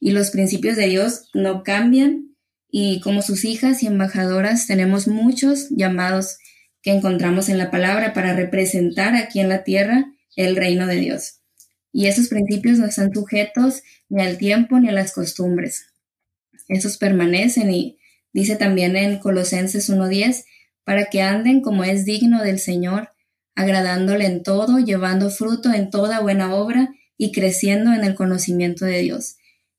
y 0.00 0.10
los 0.10 0.30
principios 0.30 0.76
de 0.76 0.86
Dios 0.86 1.30
no 1.34 1.62
cambian 1.62 2.36
y 2.70 3.00
como 3.00 3.22
sus 3.22 3.44
hijas 3.44 3.82
y 3.82 3.86
embajadoras 3.86 4.66
tenemos 4.66 5.08
muchos 5.08 5.68
llamados 5.70 6.38
que 6.82 6.92
encontramos 6.92 7.48
en 7.48 7.58
la 7.58 7.70
palabra 7.70 8.12
para 8.12 8.34
representar 8.34 9.14
aquí 9.14 9.40
en 9.40 9.48
la 9.48 9.64
tierra 9.64 10.12
el 10.36 10.56
reino 10.56 10.86
de 10.86 10.96
Dios. 10.96 11.40
Y 11.92 12.06
esos 12.06 12.28
principios 12.28 12.78
no 12.78 12.86
están 12.86 13.12
sujetos 13.12 13.82
ni 14.08 14.22
al 14.22 14.36
tiempo 14.38 14.78
ni 14.78 14.88
a 14.88 14.92
las 14.92 15.12
costumbres. 15.12 15.86
Esos 16.68 16.98
permanecen 16.98 17.70
y 17.72 17.98
dice 18.32 18.56
también 18.56 18.96
en 18.96 19.18
Colosenses 19.18 19.88
1.10, 19.88 20.44
para 20.84 21.06
que 21.06 21.22
anden 21.22 21.62
como 21.62 21.84
es 21.84 22.04
digno 22.04 22.42
del 22.42 22.58
Señor, 22.58 23.10
agradándole 23.54 24.26
en 24.26 24.42
todo, 24.42 24.78
llevando 24.78 25.30
fruto 25.30 25.72
en 25.72 25.90
toda 25.90 26.20
buena 26.20 26.54
obra 26.54 26.94
y 27.16 27.32
creciendo 27.32 27.94
en 27.94 28.04
el 28.04 28.14
conocimiento 28.14 28.84
de 28.84 29.00
Dios. 29.00 29.35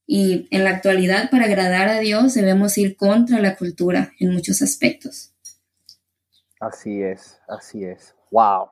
Y 0.09 0.47
en 0.51 0.63
la 0.63 0.69
actualidad, 0.69 1.29
para 1.29 1.45
agradar 1.45 1.89
a 1.89 1.99
Dios, 1.99 2.33
debemos 2.33 2.77
ir 2.77 2.95
contra 2.95 3.39
la 3.39 3.57
cultura 3.57 4.13
en 4.19 4.31
muchos 4.31 4.61
aspectos. 4.61 5.33
Así 6.61 7.03
es, 7.03 7.41
así 7.49 7.83
es. 7.83 8.15
¡Wow! 8.31 8.69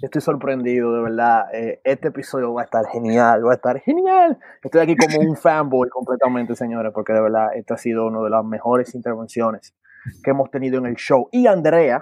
Estoy 0.00 0.22
sorprendido, 0.22 0.94
de 0.94 1.02
verdad. 1.02 1.52
Eh, 1.52 1.80
este 1.82 2.08
episodio 2.08 2.54
va 2.54 2.62
a 2.62 2.64
estar 2.66 2.86
genial, 2.86 3.44
va 3.44 3.52
a 3.52 3.56
estar 3.56 3.80
genial. 3.80 4.38
Estoy 4.62 4.82
aquí 4.82 4.94
como 4.96 5.28
un 5.28 5.36
fanboy 5.36 5.88
completamente, 5.88 6.54
señores, 6.54 6.92
porque 6.94 7.12
de 7.12 7.20
verdad 7.20 7.48
esta 7.56 7.74
ha 7.74 7.78
sido 7.78 8.06
una 8.06 8.22
de 8.22 8.30
las 8.30 8.44
mejores 8.44 8.94
intervenciones 8.94 9.74
que 10.22 10.30
hemos 10.30 10.50
tenido 10.52 10.78
en 10.78 10.86
el 10.86 10.94
show. 10.94 11.28
Y 11.32 11.48
Andrea, 11.48 11.98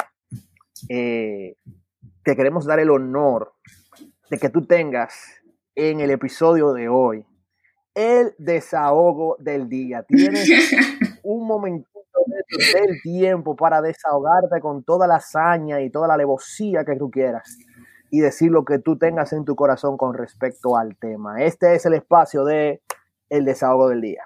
eh, 0.91 1.57
te 2.23 2.37
queremos 2.37 2.67
dar 2.67 2.81
el 2.81 2.91
honor 2.91 3.55
de 4.29 4.39
que 4.39 4.51
tú 4.51 4.67
tengas 4.67 5.15
en 5.75 6.01
el 6.01 6.11
episodio 6.11 6.75
de 6.75 6.89
hoy 6.89 7.25
el 7.95 8.35
desahogo 8.39 9.37
del 9.39 9.69
día. 9.69 10.03
Tienes 10.03 10.49
un 11.23 11.47
momentito 11.47 11.91
del 12.27 13.01
tiempo 13.03 13.57
para 13.57 13.81
desahogarte 13.81 14.61
con 14.61 14.85
toda 14.85 15.07
la 15.07 15.17
hazaña 15.17 15.81
y 15.81 15.91
toda 15.91 16.09
la 16.09 16.15
alevosía 16.15 16.85
que 16.85 16.97
tú 16.97 17.11
quieras 17.11 17.59
y 18.11 18.21
decir 18.21 18.51
lo 18.51 18.65
que 18.65 18.79
tú 18.79 18.97
tengas 18.97 19.33
en 19.33 19.45
tu 19.45 19.57
corazón 19.57 19.97
con 19.97 20.15
respecto 20.15 20.77
al 20.77 20.97
tema. 20.97 21.43
Este 21.43 21.75
es 21.75 21.87
el 21.87 21.95
espacio 21.95 22.45
de 22.45 22.83
el 23.29 23.45
desahogo 23.45 23.89
del 23.89 24.01
día. 24.01 24.23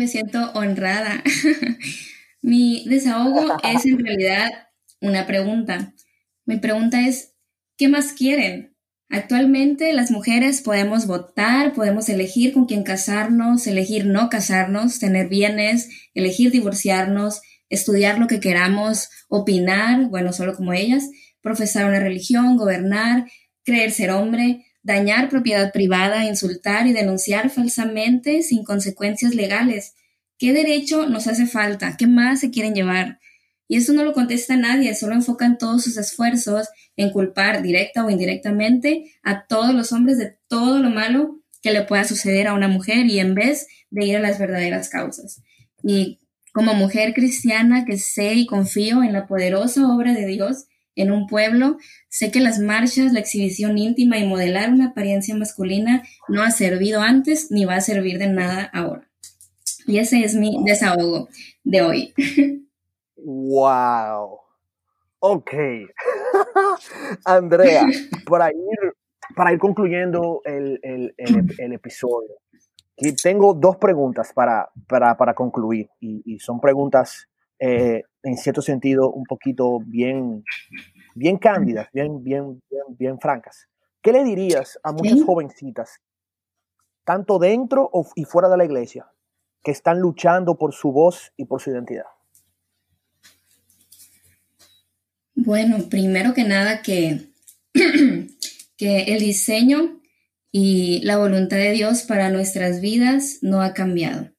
me 0.00 0.08
siento 0.08 0.50
honrada. 0.54 1.22
Mi 2.42 2.86
desahogo 2.88 3.58
es 3.62 3.84
en 3.84 3.98
realidad 3.98 4.48
una 5.00 5.26
pregunta. 5.26 5.92
Mi 6.50 6.56
pregunta 6.56 7.06
es, 7.06 7.36
¿qué 7.78 7.86
más 7.86 8.12
quieren? 8.12 8.74
Actualmente 9.08 9.92
las 9.92 10.10
mujeres 10.10 10.62
podemos 10.62 11.06
votar, 11.06 11.74
podemos 11.74 12.08
elegir 12.08 12.52
con 12.52 12.66
quién 12.66 12.82
casarnos, 12.82 13.68
elegir 13.68 14.06
no 14.06 14.28
casarnos, 14.28 14.98
tener 14.98 15.28
bienes, 15.28 15.88
elegir 16.12 16.50
divorciarnos, 16.50 17.40
estudiar 17.68 18.18
lo 18.18 18.26
que 18.26 18.40
queramos, 18.40 19.10
opinar, 19.28 20.08
bueno, 20.08 20.32
solo 20.32 20.56
como 20.56 20.72
ellas, 20.72 21.08
profesar 21.40 21.84
una 21.84 22.00
religión, 22.00 22.56
gobernar, 22.56 23.30
creer 23.62 23.92
ser 23.92 24.10
hombre, 24.10 24.66
dañar 24.82 25.28
propiedad 25.28 25.70
privada, 25.70 26.24
insultar 26.24 26.88
y 26.88 26.92
denunciar 26.92 27.50
falsamente 27.50 28.42
sin 28.42 28.64
consecuencias 28.64 29.36
legales. 29.36 29.94
¿Qué 30.36 30.52
derecho 30.52 31.08
nos 31.08 31.28
hace 31.28 31.46
falta? 31.46 31.96
¿Qué 31.96 32.08
más 32.08 32.40
se 32.40 32.50
quieren 32.50 32.74
llevar? 32.74 33.20
Y 33.70 33.76
eso 33.76 33.92
no 33.92 34.02
lo 34.02 34.14
contesta 34.14 34.56
nadie, 34.56 34.96
solo 34.96 35.14
enfocan 35.14 35.56
todos 35.56 35.84
sus 35.84 35.96
esfuerzos 35.96 36.66
en 36.96 37.10
culpar 37.10 37.62
directa 37.62 38.04
o 38.04 38.10
indirectamente 38.10 39.12
a 39.22 39.46
todos 39.46 39.72
los 39.72 39.92
hombres 39.92 40.18
de 40.18 40.36
todo 40.48 40.80
lo 40.80 40.90
malo 40.90 41.40
que 41.62 41.70
le 41.70 41.82
pueda 41.82 42.02
suceder 42.02 42.48
a 42.48 42.54
una 42.54 42.66
mujer 42.66 43.06
y 43.06 43.20
en 43.20 43.36
vez 43.36 43.68
de 43.90 44.06
ir 44.06 44.16
a 44.16 44.20
las 44.20 44.40
verdaderas 44.40 44.88
causas. 44.88 45.40
Y 45.84 46.18
como 46.52 46.74
mujer 46.74 47.14
cristiana 47.14 47.84
que 47.84 47.96
sé 47.96 48.34
y 48.34 48.46
confío 48.46 49.04
en 49.04 49.12
la 49.12 49.28
poderosa 49.28 49.86
obra 49.86 50.14
de 50.14 50.26
Dios 50.26 50.66
en 50.96 51.12
un 51.12 51.28
pueblo, 51.28 51.78
sé 52.08 52.32
que 52.32 52.40
las 52.40 52.58
marchas, 52.58 53.12
la 53.12 53.20
exhibición 53.20 53.78
íntima 53.78 54.18
y 54.18 54.26
modelar 54.26 54.72
una 54.72 54.86
apariencia 54.86 55.36
masculina 55.36 56.02
no 56.26 56.42
ha 56.42 56.50
servido 56.50 57.02
antes 57.02 57.52
ni 57.52 57.66
va 57.66 57.76
a 57.76 57.80
servir 57.80 58.18
de 58.18 58.30
nada 58.30 58.68
ahora. 58.72 59.08
Y 59.86 59.98
ese 59.98 60.24
es 60.24 60.34
mi 60.34 60.58
desahogo 60.64 61.28
de 61.62 61.82
hoy. 61.82 62.14
Wow. 63.24 64.40
Ok. 65.20 65.52
Andrea, 67.24 67.82
para 68.28 68.50
ir, 68.50 68.94
para 69.36 69.52
ir 69.52 69.58
concluyendo 69.58 70.40
el, 70.44 71.14
episodio, 71.58 72.36
tengo 73.22 73.54
dos 73.54 73.76
preguntas 73.76 74.32
para, 74.34 74.70
para, 74.88 75.34
concluir 75.34 75.88
y, 76.00 76.38
son 76.38 76.60
preguntas 76.60 77.26
eh, 77.58 78.02
en 78.22 78.36
cierto 78.36 78.62
sentido 78.62 79.10
un 79.10 79.24
poquito 79.24 79.78
bien, 79.84 80.42
bien 81.14 81.36
cándidas, 81.36 81.88
bien, 81.92 82.22
bien, 82.22 82.62
bien, 82.98 83.18
francas. 83.18 83.68
¿Qué 84.02 84.12
le 84.12 84.24
dirías 84.24 84.80
a 84.82 84.92
muchas 84.92 85.22
jovencitas, 85.22 86.00
tanto 87.04 87.38
dentro 87.38 87.90
y 88.14 88.24
fuera 88.24 88.48
de 88.48 88.56
la 88.56 88.64
iglesia, 88.64 89.10
que 89.62 89.70
están 89.70 90.00
luchando 90.00 90.56
por 90.56 90.72
su 90.72 90.92
voz 90.92 91.32
y 91.36 91.44
por 91.44 91.60
su 91.60 91.70
identidad? 91.70 92.06
Bueno, 95.34 95.88
primero 95.88 96.34
que 96.34 96.44
nada 96.44 96.82
que, 96.82 97.30
que 98.76 99.02
el 99.04 99.20
diseño 99.20 100.00
y 100.52 101.00
la 101.02 101.16
voluntad 101.18 101.56
de 101.56 101.72
Dios 101.72 102.02
para 102.02 102.30
nuestras 102.30 102.80
vidas 102.80 103.38
no 103.42 103.62
ha 103.62 103.72
cambiado. 103.72 104.30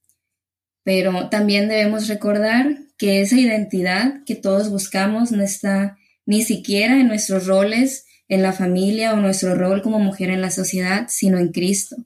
Pero 0.84 1.30
también 1.30 1.70
debemos 1.70 2.08
recordar 2.08 2.78
que 2.98 3.22
esa 3.22 3.38
identidad 3.38 4.24
que 4.26 4.36
todos 4.36 4.70
buscamos 4.70 5.32
no 5.32 5.44
está 5.44 5.98
ni 6.26 6.44
siquiera 6.44 7.00
en 7.00 7.08
nuestros 7.08 7.48
roles 7.48 8.06
en 8.28 8.42
la 8.42 8.54
familia 8.54 9.14
o 9.14 9.18
nuestro 9.18 9.56
rol 9.56 9.82
como 9.82 10.00
mujer 10.00 10.30
en 10.30 10.42
la 10.42 10.52
sociedad, 10.52 11.08
sino 11.10 11.38
en 11.38 11.52
Cristo. 11.52 11.98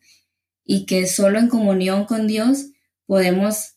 Y 0.63 0.86
que 0.86 1.06
solo 1.06 1.38
en 1.38 1.50
comunión 1.50 2.06
con 2.06 2.26
Dios 2.28 2.71
podemos 3.06 3.76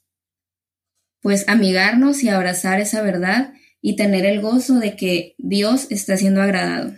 pues 1.21 1.47
amigarnos 1.49 2.23
y 2.23 2.29
abrazar 2.29 2.81
esa 2.81 3.03
verdad 3.03 3.53
y 3.81 3.97
tener 3.97 4.25
el 4.25 4.41
gozo 4.41 4.75
de 4.75 4.97
que 4.97 5.35
Dios 5.39 5.91
está 5.91 6.17
siendo 6.17 6.43
agradado. 6.43 6.93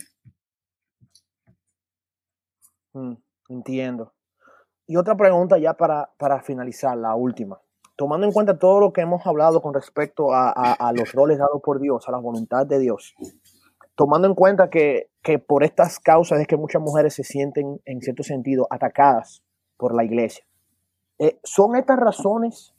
Mm, 2.93 3.15
entiendo. 3.49 4.13
Y 4.87 4.97
otra 4.97 5.17
pregunta 5.17 5.59
ya 5.59 5.75
para, 5.75 6.11
para, 6.19 6.43
finalizar, 6.43 6.97
la 6.97 7.15
última. 7.15 7.61
Tomando 7.97 8.27
en 8.27 8.33
cuenta 8.33 8.59
todo 8.59 8.81
lo 8.81 8.93
que 8.93 9.03
hemos 9.03 9.25
hablado 9.27 9.61
con 9.61 9.75
respecto 9.75 10.33
a, 10.33 10.93
los 10.97 11.13
roles 11.13 11.39
dados 11.39 11.61
por 11.63 11.79
Dios, 11.81 12.09
a 12.09 12.13
la 12.13 12.19
voluntad 12.19 12.67
de 12.67 12.79
Dios, 12.79 13.15
tomando 13.95 14.27
en 14.27 14.35
cuenta 14.35 14.71
que, 14.71 15.11
por 15.47 15.63
estas 15.63 16.01
causas 16.01 16.41
es 16.41 16.47
que 16.47 16.57
muchas 16.57 16.83
mujeres 16.83 17.15
se 17.15 17.23
sienten, 17.23 17.81
en 17.85 18.01
cierto 18.01 18.23
sentido, 18.23 18.67
atacadas 18.71 19.45
por 19.77 19.95
la 19.95 20.03
iglesia. 20.03 20.45
Eh, 21.19 21.39
¿Son 21.45 21.77
estas 21.77 21.99
razones 22.01 22.75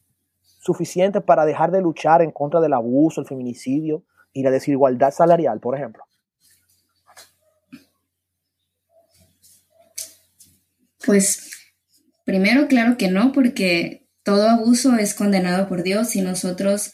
suficientes 0.61 1.21
para 1.23 1.45
dejar 1.45 1.71
de 1.71 1.81
luchar 1.81 2.21
en 2.21 2.31
contra 2.31 2.61
del 2.61 2.73
abuso, 2.73 3.19
el 3.19 3.27
feminicidio 3.27 4.03
y 4.31 4.43
la 4.43 4.51
desigualdad 4.51 5.11
salarial, 5.11 5.59
por 5.59 5.75
ejemplo? 5.75 6.03
Pues 11.05 11.51
primero, 12.25 12.67
claro 12.67 12.95
que 12.97 13.09
no, 13.09 13.31
porque 13.31 14.07
todo 14.23 14.47
abuso 14.47 14.95
es 14.95 15.15
condenado 15.15 15.67
por 15.67 15.83
Dios 15.83 16.15
y 16.15 16.21
nosotros 16.21 16.93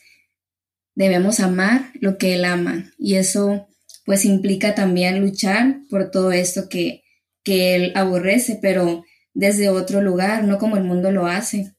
debemos 0.96 1.40
amar 1.42 1.92
lo 2.00 2.18
que 2.18 2.34
Él 2.34 2.46
ama. 2.46 2.92
Y 2.98 3.16
eso 3.16 3.68
pues 4.08 4.24
implica 4.24 4.74
también 4.74 5.20
luchar 5.20 5.82
por 5.90 6.12
todo 6.12 6.32
esto 6.32 6.70
que, 6.70 7.04
que 7.44 7.76
él 7.76 7.92
aborrece, 7.94 8.58
pero 8.62 9.04
desde 9.34 9.68
otro 9.68 10.02
lugar, 10.02 10.46
no 10.46 10.58
como 10.60 10.78
el 10.78 10.86
mundo 10.86 11.12
lo 11.12 11.28
hace, 11.28 11.76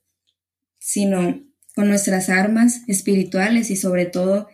sino 0.79 1.40
con 1.79 1.87
nuestras 1.87 2.29
armas 2.29 2.83
espirituales 2.88 3.71
y 3.71 3.77
sobre 3.77 4.05
todo 4.05 4.49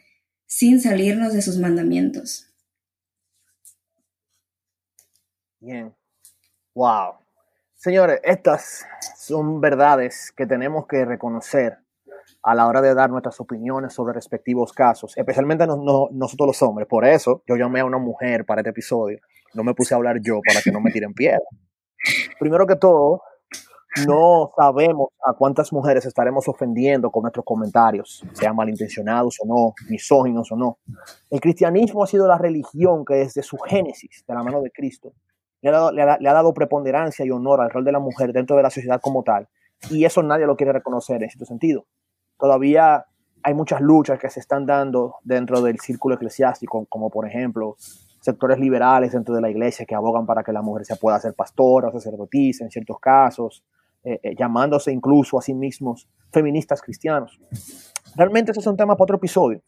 sin 0.45 0.79
salirnos 0.79 1.33
de 1.33 1.41
sus 1.41 1.59
mandamientos. 1.59 2.53
Bien. 5.59 5.97
Wow. 6.75 7.15
Señores, 7.77 8.21
estas 8.25 8.85
son 9.17 9.59
verdades 9.59 10.35
que 10.37 10.45
tenemos 10.47 10.87
que 10.87 11.07
reconocer 11.07 11.79
a 12.43 12.55
la 12.55 12.67
hora 12.67 12.83
de 12.83 12.93
dar 12.93 13.09
nuestras 13.09 13.41
opiniones 13.41 13.95
sobre 13.95 14.13
respectivos 14.13 14.75
casos, 14.75 15.17
especialmente 15.17 15.67
nosotros 15.67 16.47
los 16.47 16.61
hombres. 16.61 16.87
Por 16.87 17.07
eso 17.07 17.43
yo 17.49 17.57
llamé 17.57 17.81
a 17.81 17.87
una 17.87 17.97
mujer 17.97 18.45
para 18.45 18.61
este 18.61 18.69
episodio. 18.69 19.19
No 19.55 19.65
me 19.65 19.73
puse 19.73 19.95
a 19.95 19.97
hablar 19.97 20.21
yo 20.21 20.43
para 20.47 20.61
que 20.61 20.71
no 20.71 20.83
me 20.83 20.91
tiren 20.91 21.15
piedra. 21.15 21.41
Primero 22.39 22.67
que 22.67 22.77
todo, 22.77 23.23
no 24.07 24.51
sabemos 24.57 25.09
a 25.25 25.33
cuántas 25.35 25.73
mujeres 25.73 26.05
estaremos 26.07 26.49
ofendiendo 26.49 27.11
con 27.11 27.23
nuestros 27.23 27.45
comentarios, 27.45 28.25
sean 28.33 28.57
malintencionados 28.57 29.37
o 29.41 29.47
no, 29.47 29.75
misóginos 29.89 30.51
o 30.53 30.57
no. 30.57 30.79
El 31.31 31.41
cristianismo 31.41 32.03
ha 32.03 32.07
sido 32.07 32.27
la 32.27 32.39
religión 32.39 33.05
que 33.05 33.15
desde 33.15 33.43
su 33.43 33.57
génesis, 33.59 34.25
de 34.27 34.35
la 34.35 34.43
mano 34.43 34.61
de 34.61 34.71
Cristo, 34.71 35.13
le 35.63 35.71
ha, 35.71 36.19
dado 36.19 36.53
preponderancia 36.53 37.25
y 37.25 37.31
honor 37.31 37.61
al 37.61 37.71
rol 37.71 37.85
de 37.85 37.93
la 37.93 38.01
mujer 38.01 38.33
dentro 38.33 38.57
de 38.57 38.63
la 38.63 38.71
sociedad 38.71 39.01
como 39.01 39.23
tal. 39.23 39.49
Y 39.91 40.05
eso 40.05 40.23
nadie 40.23 40.47
lo 40.47 40.57
quiere 40.57 40.73
reconocer 40.73 41.23
en 41.23 41.31
cierto 41.31 41.47
sentido 41.47 41.87
todavía 42.39 43.07
hay 43.43 43.55
muchas 43.55 43.81
luchas 43.81 44.19
que 44.19 44.31
se 44.31 44.41
están 44.41 44.67
dando 44.67 45.17
dentro 45.23 45.61
del 45.61 45.79
círculo 45.81 46.15
eclesiástico, 46.15 46.87
como 46.89 47.11
por 47.11 47.27
ejemplo 47.27 47.77
sectores 48.21 48.59
liberales 48.59 49.13
dentro 49.13 49.35
de 49.35 49.43
la 49.43 49.51
iglesia 49.51 49.85
que 49.85 49.95
abogan 49.95 50.25
para 50.25 50.43
que 50.43 50.53
la 50.53 50.63
mujer 50.63 50.87
se 50.87 50.97
pueda 50.97 51.17
hacer 51.17 51.35
pastora 51.35 51.89
o 51.89 51.93
sacerdotisa 51.93 52.65
en 52.65 52.71
ciertos 52.71 52.99
casos, 52.99 53.63
eh, 54.05 54.21
eh, 54.23 54.35
llamándose 54.39 54.93
incluso 54.93 55.39
a 55.39 55.43
sí 55.43 55.55
mismos 55.55 56.09
feministas 56.31 56.83
cristianos. 56.83 57.41
Realmente 58.17 58.51
eso 58.51 58.61
es 58.61 58.67
un 58.67 58.77
tema 58.77 58.97
para 58.97 59.05
otro 59.05 59.17
episodio, 59.17 59.63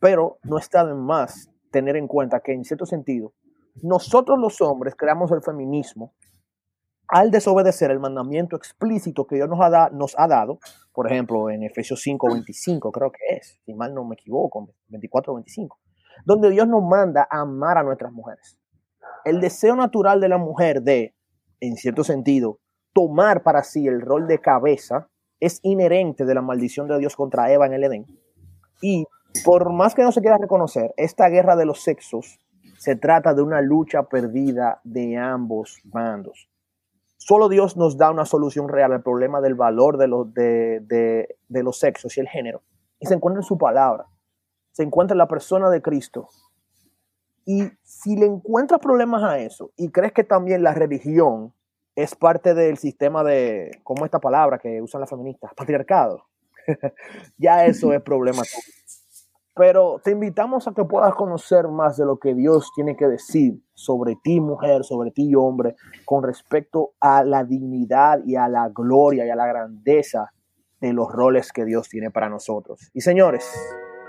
pero 0.00 0.38
no 0.44 0.56
está 0.58 0.84
de 0.84 0.94
más 0.94 1.50
tener 1.70 1.96
en 1.96 2.06
cuenta 2.06 2.40
que 2.40 2.52
en 2.52 2.64
cierto 2.64 2.86
sentido 2.86 3.32
nosotros 3.82 4.38
los 4.38 4.60
hombres 4.60 4.94
creamos 4.96 5.32
el 5.32 5.42
feminismo 5.42 6.12
al 7.08 7.30
desobedecer 7.30 7.90
el 7.90 8.00
mandamiento 8.00 8.56
explícito 8.56 9.26
que 9.26 9.36
Dios 9.36 9.48
nos 9.48 9.60
ha, 9.60 9.90
nos 9.90 10.18
ha 10.18 10.28
dado, 10.28 10.58
por 10.94 11.10
ejemplo, 11.10 11.50
en 11.50 11.62
Efesios 11.62 12.00
5, 12.00 12.28
25, 12.32 12.90
creo 12.90 13.10
que 13.10 13.36
es, 13.36 13.60
si 13.66 13.74
mal 13.74 13.92
no 13.92 14.04
me 14.04 14.14
equivoco, 14.14 14.70
24, 14.88 15.34
25, 15.34 15.78
donde 16.24 16.50
Dios 16.50 16.66
nos 16.66 16.82
manda 16.82 17.26
a 17.30 17.40
amar 17.40 17.76
a 17.76 17.82
nuestras 17.82 18.12
mujeres. 18.12 18.58
El 19.24 19.40
deseo 19.40 19.76
natural 19.76 20.20
de 20.20 20.28
la 20.28 20.38
mujer 20.38 20.82
de, 20.82 21.14
en 21.60 21.76
cierto 21.76 22.02
sentido, 22.02 22.60
tomar 22.92 23.42
para 23.42 23.62
sí 23.62 23.86
el 23.86 24.00
rol 24.00 24.26
de 24.26 24.38
cabeza 24.38 25.08
es 25.40 25.60
inherente 25.62 26.24
de 26.24 26.34
la 26.34 26.42
maldición 26.42 26.88
de 26.88 26.98
Dios 26.98 27.16
contra 27.16 27.52
Eva 27.52 27.66
en 27.66 27.72
el 27.72 27.84
Edén. 27.84 28.06
Y 28.80 29.06
por 29.44 29.72
más 29.72 29.94
que 29.94 30.02
no 30.02 30.12
se 30.12 30.20
quiera 30.20 30.38
reconocer, 30.38 30.94
esta 30.96 31.28
guerra 31.28 31.56
de 31.56 31.64
los 31.64 31.82
sexos 31.82 32.38
se 32.78 32.96
trata 32.96 33.34
de 33.34 33.42
una 33.42 33.60
lucha 33.60 34.04
perdida 34.04 34.80
de 34.84 35.16
ambos 35.16 35.80
bandos. 35.84 36.48
Solo 37.16 37.48
Dios 37.48 37.76
nos 37.76 37.96
da 37.96 38.10
una 38.10 38.26
solución 38.26 38.68
real 38.68 38.92
al 38.92 39.02
problema 39.02 39.40
del 39.40 39.54
valor 39.54 39.96
de 39.96 40.08
los, 40.08 40.34
de, 40.34 41.36
los 41.48 41.78
sexos 41.78 42.16
y 42.16 42.20
el 42.20 42.28
género. 42.28 42.62
Y 42.98 43.06
se 43.06 43.14
encuentra 43.14 43.40
en 43.40 43.46
su 43.46 43.56
palabra. 43.56 44.06
Se 44.72 44.82
encuentra 44.82 45.14
en 45.14 45.18
la 45.18 45.28
persona 45.28 45.70
de 45.70 45.80
Cristo. 45.80 46.28
Y 47.44 47.70
si 47.82 48.16
le 48.16 48.26
encuentras 48.26 48.80
problemas 48.80 49.22
a 49.22 49.38
eso 49.38 49.70
y 49.76 49.90
crees 49.90 50.12
que 50.12 50.24
también 50.24 50.64
la 50.64 50.74
religión 50.74 51.54
es 51.94 52.14
parte 52.14 52.54
del 52.54 52.78
sistema 52.78 53.22
de, 53.24 53.70
¿cómo 53.82 54.04
esta 54.04 54.18
palabra 54.18 54.58
que 54.58 54.80
usan 54.80 55.00
las 55.00 55.10
feministas? 55.10 55.52
Patriarcado. 55.56 56.24
ya 57.38 57.66
eso 57.66 57.92
es 57.92 58.00
problema 58.02 58.42
pero 59.54 60.00
te 60.02 60.12
invitamos 60.12 60.66
a 60.66 60.72
que 60.72 60.84
puedas 60.84 61.14
conocer 61.14 61.68
más 61.68 61.96
de 61.96 62.06
lo 62.06 62.18
que 62.18 62.34
Dios 62.34 62.70
tiene 62.74 62.96
que 62.96 63.06
decir 63.06 63.60
sobre 63.74 64.16
ti, 64.22 64.40
mujer, 64.40 64.84
sobre 64.84 65.10
ti, 65.10 65.34
hombre, 65.34 65.76
con 66.04 66.22
respecto 66.22 66.92
a 67.00 67.22
la 67.22 67.44
dignidad 67.44 68.20
y 68.24 68.36
a 68.36 68.48
la 68.48 68.70
gloria 68.70 69.26
y 69.26 69.30
a 69.30 69.36
la 69.36 69.46
grandeza 69.46 70.32
de 70.80 70.92
los 70.92 71.12
roles 71.12 71.52
que 71.52 71.64
Dios 71.64 71.88
tiene 71.88 72.10
para 72.10 72.28
nosotros. 72.28 72.90
Y 72.94 73.02
señores, 73.02 73.48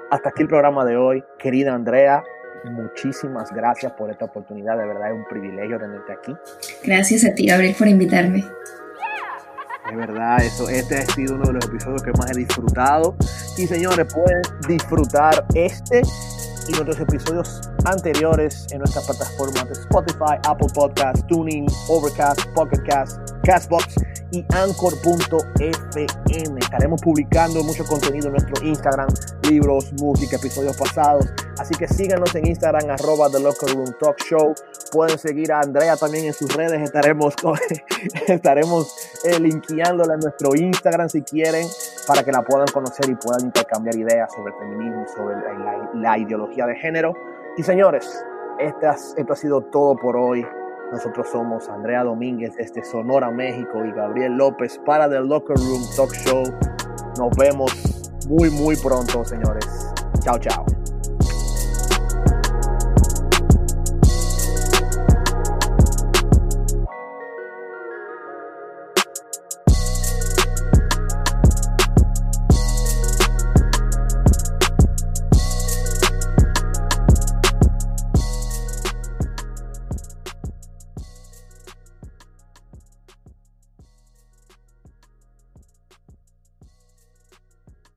hasta 0.10 0.30
aquí 0.30 0.44
el 0.44 0.48
programa 0.48 0.86
de 0.86 0.96
hoy. 0.96 1.24
Querida 1.38 1.74
Andrea, 1.74 2.24
muchísimas 2.72 3.52
gracias 3.52 3.92
por 3.94 4.10
esta 4.10 4.26
oportunidad. 4.26 4.78
De 4.78 4.86
verdad 4.86 5.12
es 5.12 5.16
un 5.16 5.26
privilegio 5.26 5.80
tenerte 5.80 6.14
aquí. 6.14 6.36
Gracias 6.84 7.26
a 7.26 7.34
ti, 7.34 7.48
Gabriel, 7.48 7.76
por 7.78 7.88
invitarme. 7.88 8.44
De 9.90 9.96
verdad, 9.96 10.38
eso, 10.44 10.70
este 10.70 10.98
ha 10.98 11.06
sido 11.06 11.36
uno 11.36 11.46
de 11.46 11.54
los 11.54 11.66
episodios 11.66 12.02
que 12.04 12.12
más 12.14 12.32
he 12.32 12.40
disfrutado. 12.40 13.16
Y 13.58 13.68
señores, 13.68 14.14
pueden 14.14 14.42
disfrutar 14.68 15.46
este 15.54 16.02
y 16.68 16.76
otros 16.80 17.00
episodios 17.00 17.62
anteriores 17.86 18.66
en 18.72 18.80
nuestras 18.80 19.06
plataformas 19.06 19.68
de 19.68 19.74
Spotify, 19.74 20.40
Apple 20.48 20.70
Podcasts, 20.74 21.26
Tuning, 21.28 21.68
Overcast, 21.90 22.46
Pocket 22.54 22.82
Cast, 22.84 23.20
Castbox 23.44 23.96
y 24.34 24.44
Anchor.fm. 24.50 26.60
Estaremos 26.60 27.02
publicando 27.02 27.64
mucho 27.64 27.86
contenido 27.86 28.28
en 28.28 28.34
nuestro 28.34 28.66
Instagram, 28.66 29.08
libros, 29.48 29.94
música, 29.94 30.36
episodios 30.38 30.76
pasados. 30.76 31.32
Así 31.60 31.76
que 31.76 31.88
síganos 31.88 32.34
en 32.34 32.48
Instagram, 32.48 32.90
arroba 32.90 33.30
The 33.30 33.40
Locker 33.40 33.76
Room 33.76 33.94
Talk 34.00 34.18
Show. 34.24 34.56
Pueden 34.92 35.20
seguir 35.20 35.54
a 35.54 35.60
Andrea 35.60 35.96
también 35.98 36.26
en 36.26 36.34
sus 36.34 36.52
redes. 36.56 36.82
Estaremos, 36.82 37.36
estaremos 38.28 38.96
eh, 39.24 39.38
en 39.38 40.20
nuestro 40.20 40.56
Instagram 40.56 41.10
si 41.10 41.22
quieren 41.22 41.68
para 42.08 42.24
que 42.24 42.32
la 42.32 42.42
puedan 42.42 42.68
conocer 42.74 43.08
y 43.10 43.16
puedan 43.16 43.46
intercambiar 43.46 43.96
ideas 43.96 44.34
sobre 44.34 44.52
el 44.52 44.60
feminismo, 44.60 45.06
sobre 45.16 45.36
la, 46.02 46.18
ideología 46.18 46.66
de 46.66 46.76
género. 46.76 47.14
Y 47.56 47.62
señores, 47.62 48.26
esto 48.58 49.34
ha 49.34 49.36
sido 49.36 49.62
todo 49.62 49.96
por 49.96 50.18
hoy. 50.18 50.44
Nosotros 50.94 51.28
somos 51.32 51.68
Andrea 51.70 52.04
Domínguez 52.04 52.56
desde 52.56 52.86
Sonora, 52.86 53.32
México 53.32 53.84
y 53.84 53.92
Gabriel 53.92 54.34
López 54.34 54.80
para 54.86 55.10
The 55.10 55.22
Locker 55.22 55.58
Room 55.58 55.82
Talk 55.96 56.14
Show. 56.14 56.44
Nos 57.18 57.36
vemos 57.36 57.72
muy, 58.30 58.52
muy 58.52 58.76
pronto, 58.76 59.26
señores. 59.26 59.92
Chao, 60.20 60.38
chao. 60.38 60.83